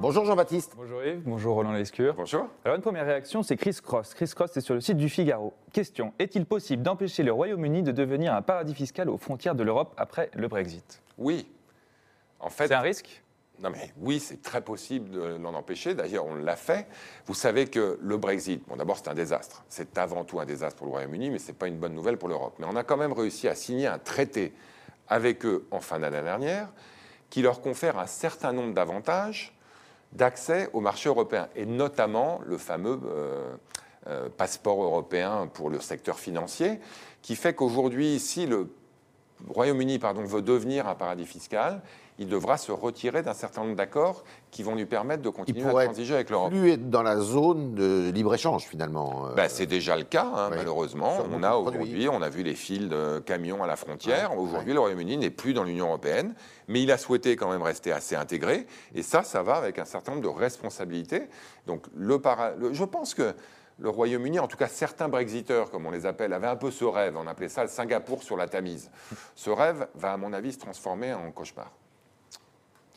Bonjour 0.00 0.26
Jean-Baptiste. 0.26 0.74
Bonjour 0.76 1.02
Yves, 1.02 1.22
bonjour 1.24 1.54
Roland 1.54 1.72
Lescure. 1.72 2.12
Bonjour. 2.12 2.46
Alors 2.66 2.76
une 2.76 2.82
première 2.82 3.06
réaction, 3.06 3.42
c'est 3.42 3.56
Chris 3.56 3.78
Cross. 3.82 4.12
Chris 4.12 4.30
Cross 4.34 4.54
est 4.58 4.60
sur 4.60 4.74
le 4.74 4.82
site 4.82 4.98
du 4.98 5.08
Figaro. 5.08 5.54
Question, 5.72 6.12
est-il 6.18 6.44
possible 6.44 6.82
d'empêcher 6.82 7.22
le 7.22 7.32
Royaume-Uni 7.32 7.82
de 7.82 7.92
devenir 7.92 8.34
un 8.34 8.42
paradis 8.42 8.74
fiscal 8.74 9.08
aux 9.08 9.16
frontières 9.16 9.54
de 9.54 9.62
l'Europe 9.62 9.94
après 9.96 10.30
le 10.34 10.46
Brexit? 10.46 11.00
Oui. 11.16 11.50
En 12.38 12.50
fait, 12.50 12.68
C'est 12.68 12.74
un 12.74 12.80
risque? 12.80 13.22
Non 13.60 13.70
mais 13.70 13.92
oui, 13.98 14.18
c'est 14.18 14.42
très 14.42 14.60
possible 14.60 15.10
de 15.10 15.20
l'en 15.36 15.54
empêcher. 15.54 15.94
D'ailleurs, 15.94 16.26
on 16.26 16.34
l'a 16.34 16.56
fait. 16.56 16.88
Vous 17.26 17.34
savez 17.34 17.66
que 17.66 17.98
le 18.00 18.16
Brexit, 18.16 18.66
bon 18.66 18.76
d'abord 18.76 18.96
c'est 18.96 19.08
un 19.08 19.14
désastre. 19.14 19.64
C'est 19.68 19.98
avant 19.98 20.24
tout 20.24 20.40
un 20.40 20.46
désastre 20.46 20.78
pour 20.78 20.86
le 20.86 20.92
Royaume-Uni, 20.92 21.30
mais 21.30 21.38
c'est 21.38 21.52
pas 21.52 21.68
une 21.68 21.78
bonne 21.78 21.94
nouvelle 21.94 22.18
pour 22.18 22.28
l'Europe. 22.28 22.54
Mais 22.58 22.66
on 22.68 22.76
a 22.76 22.82
quand 22.82 22.96
même 22.96 23.12
réussi 23.12 23.48
à 23.48 23.54
signer 23.54 23.86
un 23.86 23.98
traité 23.98 24.52
avec 25.08 25.44
eux 25.44 25.66
en 25.70 25.80
fin 25.80 25.98
d'année 25.98 26.22
dernière 26.22 26.68
qui 27.30 27.40
leur 27.40 27.62
confère 27.62 27.98
un 27.98 28.06
certain 28.06 28.52
nombre 28.52 28.74
d'avantages 28.74 29.54
d'accès 30.12 30.68
au 30.74 30.80
marché 30.80 31.08
européen, 31.08 31.48
et 31.56 31.64
notamment 31.64 32.40
le 32.44 32.58
fameux 32.58 33.00
euh, 33.06 33.54
euh, 34.06 34.28
passeport 34.28 34.82
européen 34.82 35.48
pour 35.54 35.70
le 35.70 35.80
secteur 35.80 36.18
financier, 36.18 36.78
qui 37.22 37.34
fait 37.34 37.54
qu'aujourd'hui, 37.54 38.18
si 38.18 38.46
le 38.46 38.68
Royaume-Uni 39.48 39.98
pardon, 39.98 40.24
veut 40.24 40.42
devenir 40.42 40.88
un 40.88 40.94
paradis 40.94 41.26
fiscal, 41.26 41.80
il 42.18 42.28
devra 42.28 42.56
se 42.58 42.70
retirer 42.70 43.22
d'un 43.22 43.32
certain 43.32 43.62
nombre 43.64 43.74
d'accords 43.76 44.22
qui 44.50 44.62
vont 44.62 44.74
lui 44.74 44.84
permettre 44.86 45.22
de 45.22 45.28
Il 45.28 45.32
continuer 45.32 45.66
à 45.66 45.84
transiger 45.84 46.14
avec 46.14 46.30
l'Europe. 46.30 46.50
plus 46.50 46.70
être 46.72 46.90
dans 46.90 47.02
la 47.02 47.18
zone 47.18 47.74
de 47.74 48.10
libre-échange, 48.10 48.64
finalement. 48.64 49.26
euh, 49.28 49.34
Ben, 49.34 49.48
c'est 49.48 49.66
déjà 49.66 49.96
le 49.96 50.04
cas, 50.04 50.26
hein, 50.34 50.50
malheureusement. 50.50 51.16
Sur 51.16 51.26
On 51.32 51.42
a 51.42 51.54
aujourd'hui, 51.54 52.08
on 52.08 52.20
a 52.22 52.28
vu 52.28 52.42
les 52.42 52.54
fils 52.54 52.88
de 52.88 53.18
camions 53.20 53.62
à 53.62 53.66
la 53.66 53.76
frontière. 53.76 54.32
Ouais, 54.32 54.42
Aujourd'hui, 54.42 54.74
le 54.74 54.80
Royaume-Uni 54.80 55.16
n'est 55.16 55.30
plus 55.30 55.54
dans 55.54 55.64
l'Union 55.64 55.86
européenne, 55.86 56.34
mais 56.68 56.82
il 56.82 56.92
a 56.92 56.98
souhaité 56.98 57.34
quand 57.34 57.50
même 57.50 57.62
rester 57.62 57.92
assez 57.92 58.14
intégré. 58.14 58.66
Et 58.94 59.02
ça, 59.02 59.22
ça 59.24 59.42
va 59.42 59.54
avec 59.56 59.78
un 59.78 59.84
certain 59.86 60.12
nombre 60.12 60.22
de 60.22 60.28
responsabilités. 60.38 61.22
Donc, 61.66 61.86
le 61.96 62.20
para- 62.20 62.52
le- 62.58 62.72
je 62.74 62.84
pense 62.84 63.14
que 63.14 63.34
le 63.82 63.88
Royaume-Uni, 63.90 64.38
en 64.38 64.46
tout 64.46 64.56
cas 64.56 64.68
certains 64.68 65.08
Brexiteurs, 65.08 65.70
comme 65.70 65.84
on 65.86 65.90
les 65.90 66.06
appelle, 66.06 66.32
avaient 66.32 66.46
un 66.46 66.56
peu 66.56 66.70
ce 66.70 66.84
rêve. 66.84 67.16
On 67.16 67.26
appelait 67.26 67.48
ça 67.48 67.62
le 67.62 67.68
Singapour 67.68 68.22
sur 68.22 68.36
la 68.36 68.46
Tamise. 68.46 68.90
Ce 69.34 69.50
rêve 69.50 69.88
va, 69.96 70.12
à 70.12 70.16
mon 70.16 70.32
avis, 70.32 70.52
se 70.52 70.58
transformer 70.60 71.12
en 71.12 71.30
cauchemar. 71.32 71.70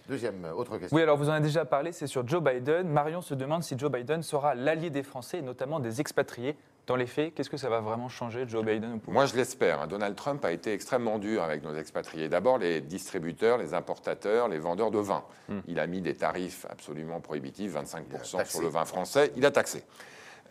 Deuxième, 0.08 0.46
euh, 0.46 0.54
autre 0.54 0.78
question. 0.78 0.96
Oui, 0.96 1.02
alors 1.02 1.18
vous 1.18 1.30
en 1.30 1.32
avez 1.34 1.42
déjà 1.42 1.66
parlé, 1.66 1.92
c'est 1.92 2.06
sur 2.06 2.28
Joe 2.28 2.42
Biden. 2.44 2.88
Marion 2.88 3.22
se 3.22 3.34
demande 3.34 3.64
si 3.64 3.76
Joe 3.78 3.92
Biden 3.92 4.22
sera 4.22 4.54
l'allié 4.54 4.92
des 4.92 5.02
Français, 5.02 5.40
et 5.40 5.42
notamment 5.42 5.80
des 5.80 6.00
expatriés. 6.00 6.56
Dans 6.86 6.96
les 6.96 7.08
faits, 7.08 7.34
qu'est-ce 7.34 7.50
que 7.50 7.58
ça 7.58 7.68
va 7.68 7.80
vraiment 7.80 8.10
changer, 8.10 8.46
Joe 8.48 8.64
Biden 8.64 8.94
au 8.94 8.98
pouvoir? 9.00 9.14
Moi, 9.16 9.26
je 9.26 9.36
l'espère. 9.36 9.82
hein. 9.82 9.88
Donald 9.88 10.16
Trump 10.16 10.46
a 10.46 10.52
été 10.52 10.72
extrêmement 10.72 11.18
dur 11.18 11.42
avec 11.42 11.64
nos 11.64 11.74
expatriés. 11.74 12.30
D'abord, 12.30 12.60
les 12.60 12.80
distributeurs, 12.82 13.58
les 13.58 13.74
importateurs, 13.74 14.48
les 14.48 14.60
vendeurs 14.60 14.92
de 14.92 15.00
vin. 15.00 15.24
Il 15.68 15.80
a 15.80 15.88
mis 15.88 16.02
des 16.02 16.14
tarifs 16.14 16.68
absolument 16.70 17.22
prohibitifs, 17.22 17.74
25% 17.74 18.38
taxé. 18.38 18.52
sur 18.52 18.62
le 18.62 18.68
vin 18.68 18.86
français. 18.86 19.32
Il 19.36 19.44
a 19.48 19.50
taxé. 19.50 19.84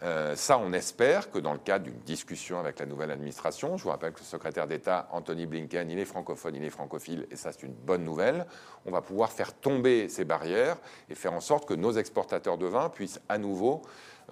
Euh, 0.02 0.34
ça, 0.36 0.58
on 0.58 0.72
espère 0.72 1.30
que 1.30 1.38
dans 1.38 1.52
le 1.52 1.58
cadre 1.58 1.84
d'une 1.84 2.00
discussion 2.00 2.58
avec 2.58 2.78
la 2.78 2.86
nouvelle 2.86 3.10
administration, 3.10 3.76
je 3.76 3.84
vous 3.84 3.90
rappelle 3.90 4.12
que 4.12 4.18
le 4.18 4.24
secrétaire 4.24 4.66
d'État, 4.66 5.08
Anthony 5.12 5.46
Blinken, 5.46 5.90
il 5.90 5.98
est 5.98 6.04
francophone, 6.04 6.56
il 6.56 6.64
est 6.64 6.70
francophile, 6.70 7.26
et 7.30 7.36
ça, 7.36 7.52
c'est 7.52 7.62
une 7.62 7.72
bonne 7.72 8.04
nouvelle, 8.04 8.46
on 8.86 8.90
va 8.90 9.00
pouvoir 9.00 9.30
faire 9.30 9.54
tomber 9.54 10.08
ces 10.08 10.24
barrières 10.24 10.76
et 11.08 11.14
faire 11.14 11.32
en 11.32 11.40
sorte 11.40 11.66
que 11.66 11.74
nos 11.74 11.92
exportateurs 11.92 12.58
de 12.58 12.66
vin 12.66 12.88
puissent 12.90 13.20
à 13.28 13.38
nouveau 13.38 13.82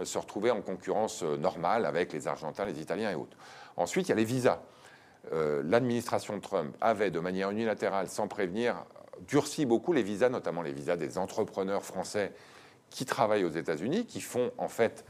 euh, 0.01 0.05
se 0.05 0.19
retrouver 0.19 0.51
en 0.51 0.61
concurrence 0.61 1.23
euh, 1.23 1.37
normale 1.37 1.87
avec 1.87 2.13
les 2.13 2.27
Argentins, 2.27 2.65
les 2.65 2.81
Italiens 2.81 3.11
et 3.11 3.15
autres. 3.15 3.37
Ensuite, 3.77 4.09
il 4.09 4.11
y 4.11 4.13
a 4.13 4.17
les 4.17 4.25
visas. 4.25 4.61
L'administration 5.31 6.41
Trump 6.41 6.77
avait, 6.81 7.13
de 7.13 7.21
manière 7.21 7.53
unilatérale, 7.53 8.09
sans 8.09 8.27
prévenir, 8.27 8.85
durci 9.29 9.67
beaucoup 9.67 9.93
les 9.93 10.03
visas, 10.03 10.29
notamment 10.29 10.63
les 10.63 10.73
visas 10.73 10.97
des 10.97 11.17
entrepreneurs 11.17 11.85
français 11.85 12.33
qui 12.91 13.07
travaillent 13.07 13.45
aux 13.45 13.51
États-Unis, 13.51 14.05
qui 14.05 14.21
font 14.21 14.51
en 14.59 14.69
fait, 14.69 15.05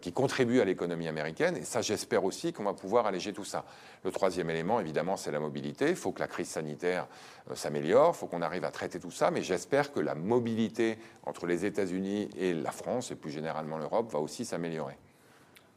qui 0.00 0.12
contribuent 0.12 0.60
à 0.60 0.64
l'économie 0.64 1.06
américaine. 1.08 1.56
Et 1.56 1.62
ça, 1.62 1.80
j'espère 1.80 2.24
aussi 2.24 2.52
qu'on 2.52 2.64
va 2.64 2.74
pouvoir 2.74 3.06
alléger 3.06 3.32
tout 3.32 3.44
ça. 3.44 3.64
Le 4.04 4.10
troisième 4.10 4.50
élément, 4.50 4.80
évidemment, 4.80 5.16
c'est 5.16 5.30
la 5.30 5.40
mobilité. 5.40 5.90
Il 5.90 5.96
faut 5.96 6.12
que 6.12 6.20
la 6.20 6.26
crise 6.26 6.48
sanitaire 6.48 7.06
euh, 7.50 7.54
s'améliore, 7.54 8.12
il 8.14 8.18
faut 8.18 8.26
qu'on 8.26 8.42
arrive 8.42 8.64
à 8.64 8.70
traiter 8.70 8.98
tout 8.98 9.10
ça. 9.10 9.30
Mais 9.30 9.42
j'espère 9.42 9.92
que 9.92 10.00
la 10.00 10.14
mobilité 10.14 10.98
entre 11.24 11.46
les 11.46 11.64
États-Unis 11.64 12.28
et 12.36 12.52
la 12.52 12.72
France, 12.72 13.10
et 13.10 13.14
plus 13.14 13.30
généralement 13.30 13.78
l'Europe, 13.78 14.10
va 14.10 14.18
aussi 14.18 14.44
s'améliorer. 14.44 14.96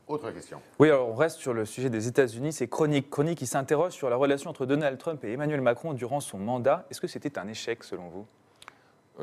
Autre 0.08 0.32
question. 0.32 0.60
Oui, 0.80 0.88
alors 0.88 1.08
on 1.10 1.14
reste 1.14 1.38
sur 1.38 1.54
le 1.54 1.66
sujet 1.66 1.92
des 1.92 2.08
États-Unis. 2.08 2.52
C'est 2.52 2.68
Chronique. 2.68 3.12
Chronique 3.12 3.38
qui 3.38 3.46
s'interroge 3.46 3.94
sur 3.94 4.10
la 4.10 4.16
relation 4.16 4.50
entre 4.50 4.66
Donald 4.66 4.98
Trump 4.98 5.24
et 5.24 5.34
Emmanuel 5.34 5.62
Macron 5.62 5.94
durant 5.94 6.20
son 6.20 6.40
mandat. 6.40 6.88
Est-ce 6.90 7.00
que 7.00 7.08
c'était 7.08 7.38
un 7.38 7.48
échec 7.48 7.84
selon 7.84 8.08
vous? 8.08 8.22
Euh, 8.22 8.39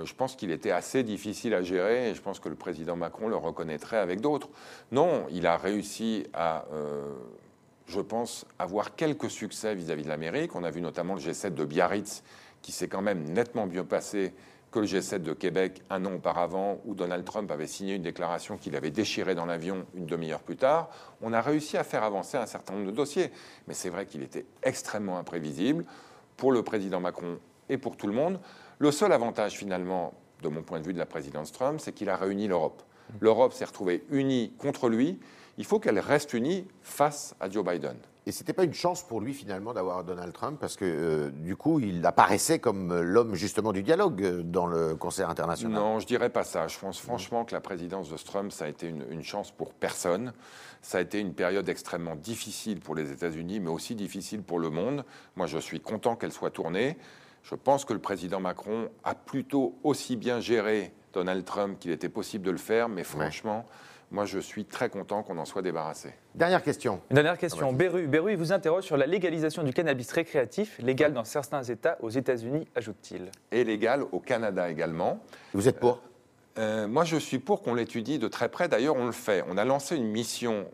je 0.05 0.15
pense 0.15 0.37
qu'il 0.37 0.51
était 0.51 0.71
assez 0.71 1.03
difficile 1.03 1.55
à 1.55 1.63
gérer 1.63 2.11
et 2.11 2.15
je 2.15 2.21
pense 2.21 2.41
que 2.41 2.49
le 2.49 2.55
président 2.55 2.97
Macron 2.97 3.29
le 3.29 3.37
reconnaîtrait 3.37 3.99
avec 3.99 4.21
d'autres. 4.21 4.49
Non, 4.93 5.27
il 5.31 5.47
a 5.47 5.57
réussi 5.57 6.27
à, 6.35 6.67
euh, 6.73 7.15
je 7.87 8.01
pense, 8.01 8.47
avoir 8.59 8.95
quelques 8.97 9.31
succès 9.31 9.75
vis-à-vis 9.75 10.05
de 10.05 10.09
l'Amérique. 10.09 10.55
On 10.55 10.65
a 10.65 10.71
vu 10.71 10.81
notamment 10.81 11.15
le 11.15 11.21
G7 11.21 11.55
de 11.55 11.65
Biarritz 11.65 12.23
qui 12.63 12.73
s'est 12.73 12.89
quand 12.89 13.03
même 13.03 13.23
nettement 13.25 13.67
mieux 13.67 13.85
passé 13.85 14.33
que 14.73 14.81
le 14.81 14.87
G7 14.87 15.23
de 15.23 15.33
Québec 15.33 15.83
un 15.89 16.05
an 16.05 16.15
auparavant, 16.15 16.81
où 16.85 16.95
Donald 16.95 17.25
Trump 17.25 17.51
avait 17.51 17.67
signé 17.67 17.95
une 17.95 18.03
déclaration 18.03 18.59
qu'il 18.59 18.77
avait 18.77 18.91
déchirée 18.91 19.35
dans 19.35 19.47
l'avion 19.47 19.87
une 19.95 20.07
demi-heure 20.07 20.41
plus 20.41 20.57
tard. 20.57 20.91
On 21.23 21.33
a 21.33 21.41
réussi 21.41 21.77
à 21.77 21.85
faire 21.85 22.03
avancer 22.03 22.37
un 22.37 22.47
certain 22.47 22.75
nombre 22.75 22.87
de 22.87 22.97
dossiers. 22.97 23.31
Mais 23.69 23.75
c'est 23.75 23.89
vrai 23.89 24.07
qu'il 24.07 24.23
était 24.23 24.45
extrêmement 24.63 25.19
imprévisible 25.19 25.85
pour 26.37 26.53
le 26.53 26.63
président 26.63 27.01
Macron 27.01 27.39
et 27.69 27.79
pour 27.79 27.97
tout 27.97 28.07
le 28.07 28.13
monde. 28.13 28.39
Le 28.79 28.91
seul 28.91 29.13
avantage 29.13 29.53
finalement, 29.53 30.13
de 30.43 30.49
mon 30.49 30.63
point 30.63 30.81
de 30.81 30.87
vue 30.87 30.93
de 30.93 30.99
la 30.99 31.07
présidence 31.07 31.51
Trump, 31.51 31.81
c'est 31.81 31.93
qu'il 31.93 32.11
a 32.11 32.17
réuni 32.17 32.47
l'Europe. 32.47 32.83
L'Europe 33.21 33.53
s'est 33.53 33.65
retrouvée 33.65 34.05
unie 34.11 34.53
contre 34.59 34.89
lui. 34.89 35.19
Il 35.59 35.65
faut 35.65 35.79
qu'elle 35.79 35.99
reste 35.99 36.35
unie 36.35 36.67
face 36.83 37.35
à 37.41 37.49
Joe 37.49 37.65
Biden. 37.65 37.97
Et 38.27 38.33
c'était 38.33 38.53
pas 38.53 38.65
une 38.65 38.75
chance 38.75 39.05
pour 39.05 39.21
lui 39.21 39.33
finalement 39.33 39.73
d'avoir 39.73 40.03
Donald 40.03 40.33
Trump 40.33 40.59
parce 40.61 40.75
que 40.75 40.85
euh, 40.85 41.31
du 41.31 41.55
coup 41.55 41.79
il 41.79 42.05
apparaissait 42.05 42.59
comme 42.59 42.91
euh, 42.91 43.03
l'homme 43.03 43.37
justement 43.37 43.73
du 43.73 43.85
dialogue 43.85 44.21
euh, 44.25 44.43
dans 44.43 44.67
le 44.67 44.97
concert 44.97 45.31
international. 45.31 45.73
Non, 45.81 46.01
je 46.01 46.07
dirais 46.09 46.29
pas 46.29 46.43
ça. 46.43 46.67
Je 46.67 46.77
pense 46.77 46.99
franchement 46.99 47.45
que 47.45 47.55
la 47.55 47.61
présidence 47.61 48.11
de 48.11 48.17
Trump, 48.17 48.51
ça 48.51 48.65
a 48.65 48.69
été 48.69 48.89
une, 48.89 49.05
une 49.11 49.23
chance 49.23 49.53
pour 49.53 49.73
personne. 49.73 50.33
Ça 50.83 50.99
a 50.99 51.03
été 51.03 51.21
une 51.21 51.35
période 51.35 51.69
extrêmement 51.69 52.17
difficile 52.17 52.81
pour 52.81 52.97
les 52.97 53.13
États-Unis, 53.13 53.61
mais 53.61 53.71
aussi 53.71 53.95
difficile 53.95 54.43
pour 54.43 54.59
le 54.59 54.71
monde. 54.71 55.05
Moi, 55.37 55.47
je 55.47 55.59
suis 55.59 55.79
content 55.79 56.17
qu'elle 56.17 56.33
soit 56.33 56.51
tournée. 56.51 56.97
Je 57.49 57.55
pense 57.55 57.85
que 57.85 57.93
le 57.93 58.01
président 58.01 58.41
Macron 58.41 58.89
a 59.05 59.15
plutôt 59.15 59.77
aussi 59.85 60.17
bien 60.17 60.41
géré 60.41 60.93
Donald 61.13 61.45
Trump 61.45 61.79
qu'il 61.79 61.93
était 61.93 62.09
possible 62.09 62.45
de 62.45 62.51
le 62.51 62.57
faire, 62.57 62.89
mais 62.89 63.05
franchement, 63.05 63.65
moi, 64.11 64.25
je 64.25 64.41
suis 64.41 64.65
très 64.65 64.89
content 64.89 65.23
qu'on 65.23 65.39
en 65.39 65.45
soit 65.45 65.63
débarrassé. 65.63 66.11
Dernière 66.35 66.61
question. 66.61 67.01
Une 67.09 67.15
dernière 67.15 67.39
question. 67.39 67.73
Beru, 67.73 68.09
Beru, 68.09 68.33
il 68.33 68.37
vous 68.37 68.53
interroge 68.53 68.83
sur 68.83 68.97
la 68.97 69.07
légalisation 69.07 69.63
du 69.63 69.73
cannabis 69.73 70.11
récréatif, 70.11 70.77
légal 70.81 71.13
dans 71.13 71.23
certains 71.23 71.63
États 71.63 71.99
aux 72.01 72.11
États-Unis, 72.11 72.67
ajoute-t-il. 72.75 73.31
Et 73.53 73.63
légal 73.63 74.03
au 74.11 74.19
Canada 74.19 74.69
également. 74.69 75.21
Vous 75.55 75.69
êtes 75.69 75.79
pour? 75.79 76.03
Euh, 76.59 76.89
moi, 76.89 77.05
je 77.05 77.17
suis 77.17 77.39
pour 77.39 77.63
qu'on 77.63 77.75
l'étudie 77.75 78.19
de 78.19 78.27
très 78.27 78.49
près. 78.49 78.67
D'ailleurs, 78.67 78.97
on 78.97 79.07
le 79.07 79.13
fait. 79.13 79.45
On 79.49 79.57
a 79.57 79.65
lancé 79.65 79.95
une 79.95 80.09
mission 80.09 80.67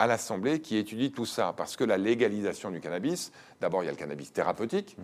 à 0.00 0.06
l'Assemblée 0.06 0.60
qui 0.60 0.78
étudie 0.78 1.12
tout 1.12 1.26
ça, 1.26 1.52
parce 1.54 1.76
que 1.76 1.84
la 1.84 1.98
légalisation 1.98 2.70
du 2.70 2.80
cannabis, 2.80 3.32
d'abord, 3.60 3.82
il 3.82 3.86
y 3.86 3.88
a 3.88 3.92
le 3.92 3.98
cannabis 3.98 4.32
thérapeutique, 4.32 4.96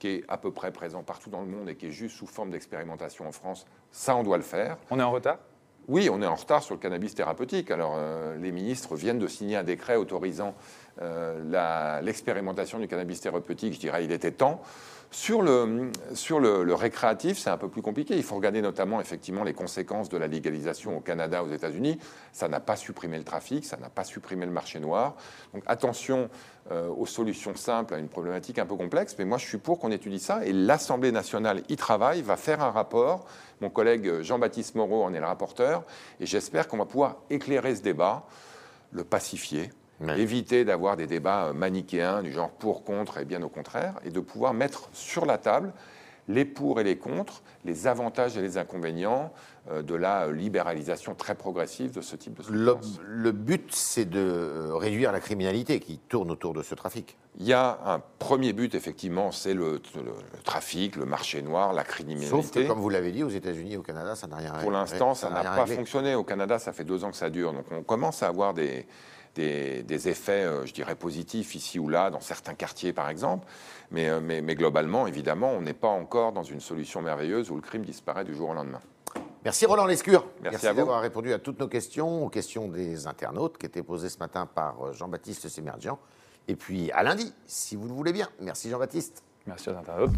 qui 0.00 0.08
est 0.08 0.24
à 0.26 0.36
peu 0.36 0.50
près 0.50 0.72
présent 0.72 1.04
partout 1.04 1.30
dans 1.30 1.40
le 1.40 1.46
monde 1.46 1.68
et 1.68 1.76
qui 1.76 1.86
est 1.86 1.92
juste 1.92 2.16
sous 2.16 2.26
forme 2.26 2.50
d'expérimentation 2.50 3.26
en 3.26 3.32
France. 3.32 3.66
Ça, 3.92 4.16
on 4.16 4.24
doit 4.24 4.36
le 4.36 4.42
faire. 4.42 4.78
On 4.90 4.98
est 4.98 5.02
en 5.02 5.12
retard? 5.12 5.38
Oui, 5.86 6.08
on 6.10 6.20
est 6.22 6.26
en 6.26 6.34
retard 6.34 6.62
sur 6.62 6.74
le 6.74 6.80
cannabis 6.80 7.14
thérapeutique. 7.14 7.70
Alors, 7.70 7.94
euh, 7.96 8.36
les 8.36 8.50
ministres 8.50 8.96
viennent 8.96 9.20
de 9.20 9.28
signer 9.28 9.56
un 9.56 9.64
décret 9.64 9.94
autorisant 9.94 10.54
euh, 11.00 12.00
l'expérimentation 12.02 12.80
du 12.80 12.88
cannabis 12.88 13.20
thérapeutique. 13.20 13.74
Je 13.74 13.80
dirais, 13.80 14.04
il 14.04 14.10
était 14.10 14.32
temps. 14.32 14.60
Sur 15.12 15.42
le, 15.42 16.72
récréatif, 16.74 17.38
c'est 17.38 17.50
un 17.50 17.58
peu 17.58 17.68
plus 17.68 17.82
compliqué. 17.82 18.16
Il 18.16 18.22
faut 18.22 18.34
regarder 18.34 18.62
notamment 18.62 18.98
effectivement 18.98 19.44
les 19.44 19.52
conséquences 19.52 20.08
de 20.08 20.16
la 20.16 20.26
légalisation 20.26 20.96
au 20.96 21.00
Canada, 21.00 21.44
aux 21.44 21.52
États-Unis. 21.52 21.98
Ça 22.32 22.48
n'a 22.48 22.60
pas 22.60 22.76
supprimé 22.76 23.18
le 23.18 23.24
trafic, 23.24 23.66
ça 23.66 23.76
n'a 23.76 23.90
pas 23.90 24.04
supprimé 24.04 24.46
le 24.46 24.52
marché 24.52 24.80
noir. 24.80 25.14
Donc 25.52 25.64
attention 25.66 26.30
euh, 26.70 26.88
aux 26.88 27.04
solutions 27.04 27.54
simples 27.54 27.92
à 27.92 27.98
une 27.98 28.08
problématique 28.08 28.58
un 28.58 28.64
peu 28.64 28.74
complexe. 28.74 29.14
Mais 29.18 29.26
moi, 29.26 29.36
je 29.36 29.46
suis 29.46 29.58
pour 29.58 29.78
qu'on 29.78 29.90
étudie 29.90 30.18
ça. 30.18 30.46
Et 30.46 30.52
l'Assemblée 30.54 31.12
nationale 31.12 31.62
y 31.68 31.76
travaille, 31.76 32.22
va 32.22 32.38
faire 32.38 32.62
un 32.62 32.70
rapport. 32.70 33.26
Mon 33.60 33.68
collègue 33.68 34.22
Jean-Baptiste 34.22 34.76
Moreau 34.76 35.04
en 35.04 35.12
est 35.12 35.20
le 35.20 35.26
rapporteur. 35.26 35.84
Et 36.20 36.26
j'espère 36.26 36.68
qu'on 36.68 36.78
va 36.78 36.86
pouvoir 36.86 37.18
éclairer 37.28 37.76
ce 37.76 37.82
débat, 37.82 38.24
le 38.92 39.04
pacifier. 39.04 39.70
Éviter 40.16 40.64
d'avoir 40.64 40.96
des 40.96 41.06
débats 41.06 41.46
euh, 41.46 41.52
manichéens 41.52 42.22
du 42.22 42.32
genre 42.32 42.50
pour, 42.50 42.82
contre 42.84 43.18
et 43.18 43.24
bien 43.24 43.42
au 43.42 43.48
contraire, 43.48 43.94
et 44.04 44.10
de 44.10 44.20
pouvoir 44.20 44.52
mettre 44.52 44.88
sur 44.92 45.26
la 45.26 45.38
table 45.38 45.72
les 46.28 46.44
pour 46.44 46.78
et 46.80 46.84
les 46.84 46.96
contre, 46.96 47.42
les 47.64 47.88
avantages 47.88 48.36
et 48.36 48.40
les 48.40 48.56
inconvénients 48.56 49.32
euh, 49.70 49.82
de 49.82 49.94
la 49.96 50.26
euh, 50.26 50.32
libéralisation 50.32 51.14
très 51.16 51.34
progressive 51.34 51.92
de 51.92 52.00
ce 52.00 52.14
type 52.14 52.34
de 52.38 52.42
substance. 52.44 53.00
le 53.04 53.32
but, 53.32 53.72
c'est 53.74 54.04
de 54.08 54.70
réduire 54.72 55.10
la 55.12 55.18
criminalité 55.20 55.80
qui 55.80 55.98
tourne 55.98 56.30
autour 56.30 56.54
de 56.54 56.62
ce 56.62 56.76
trafic. 56.76 57.16
Il 57.38 57.46
y 57.46 57.52
a 57.52 57.78
un 57.86 58.00
premier 58.20 58.52
but, 58.52 58.74
effectivement, 58.76 59.32
c'est 59.32 59.52
le, 59.54 59.80
le- 59.96 60.02
le 60.04 60.42
trafic, 60.44 60.94
le 60.96 61.06
marché 61.06 61.42
noir, 61.42 61.72
la 61.72 61.82
criminalité. 61.84 62.30
Sauf 62.30 62.50
que, 62.52 62.66
comme 62.68 62.78
vous 62.80 62.88
l'avez 62.88 63.10
dit, 63.10 63.24
aux 63.24 63.28
États-Unis 63.28 63.76
au 63.76 63.82
Canada, 63.82 64.14
ça 64.14 64.26
n'a 64.28 64.36
rien 64.36 64.52
Pour 64.60 64.70
l'instant, 64.70 65.14
ça 65.14 65.28
n'a 65.28 65.42
pas 65.42 65.62
réglé. 65.64 65.74
fonctionné. 65.76 66.14
Au 66.14 66.24
Canada, 66.24 66.58
ça 66.60 66.72
fait 66.72 66.84
deux 66.84 67.02
ans 67.04 67.10
que 67.10 67.16
ça 67.16 67.30
dure. 67.30 67.52
Donc 67.52 67.66
on 67.72 67.82
commence 67.82 68.22
à 68.22 68.28
avoir 68.28 68.54
des, 68.54 68.86
des, 69.34 69.82
des 69.82 70.08
effets, 70.08 70.44
euh, 70.44 70.66
je 70.66 70.72
dirais, 70.72 70.94
positifs 70.94 71.54
ici 71.54 71.78
ou 71.78 71.88
là, 71.88 72.10
dans 72.10 72.20
certains 72.20 72.54
quartiers, 72.54 72.92
par 72.92 73.08
exemple. 73.08 73.46
Mais, 73.90 74.08
euh, 74.08 74.20
mais, 74.20 74.40
mais 74.40 74.54
globalement, 74.54 75.06
évidemment, 75.06 75.52
on 75.52 75.62
n'est 75.62 75.72
pas 75.72 75.88
encore 75.88 76.32
dans 76.32 76.42
une 76.42 76.60
solution 76.60 77.02
merveilleuse 77.02 77.50
où 77.50 77.56
le 77.56 77.62
crime 77.62 77.84
disparaît 77.84 78.24
du 78.24 78.34
jour 78.34 78.50
au 78.50 78.54
lendemain. 78.54 78.80
Merci 79.44 79.66
Roland 79.66 79.86
Lescure. 79.86 80.24
Merci 80.42 80.66
à 80.68 80.72
vous. 80.72 80.78
d'avoir 80.78 81.00
répondu 81.00 81.32
à 81.32 81.38
toutes 81.38 81.58
nos 81.58 81.68
questions, 81.68 82.24
aux 82.24 82.28
questions 82.28 82.68
des 82.68 83.06
internautes 83.06 83.58
qui 83.58 83.66
étaient 83.66 83.82
posées 83.82 84.08
ce 84.08 84.18
matin 84.18 84.46
par 84.46 84.86
euh, 84.86 84.92
Jean-Baptiste 84.92 85.48
Sémergian. 85.48 85.98
Et 86.48 86.54
puis 86.56 86.90
à 86.92 87.02
lundi, 87.02 87.32
si 87.46 87.76
vous 87.76 87.88
le 87.88 87.94
voulez 87.94 88.12
bien. 88.12 88.28
Merci 88.40 88.70
Jean-Baptiste. 88.70 89.24
Merci 89.46 89.70
aux 89.70 89.76
internautes. 89.76 90.12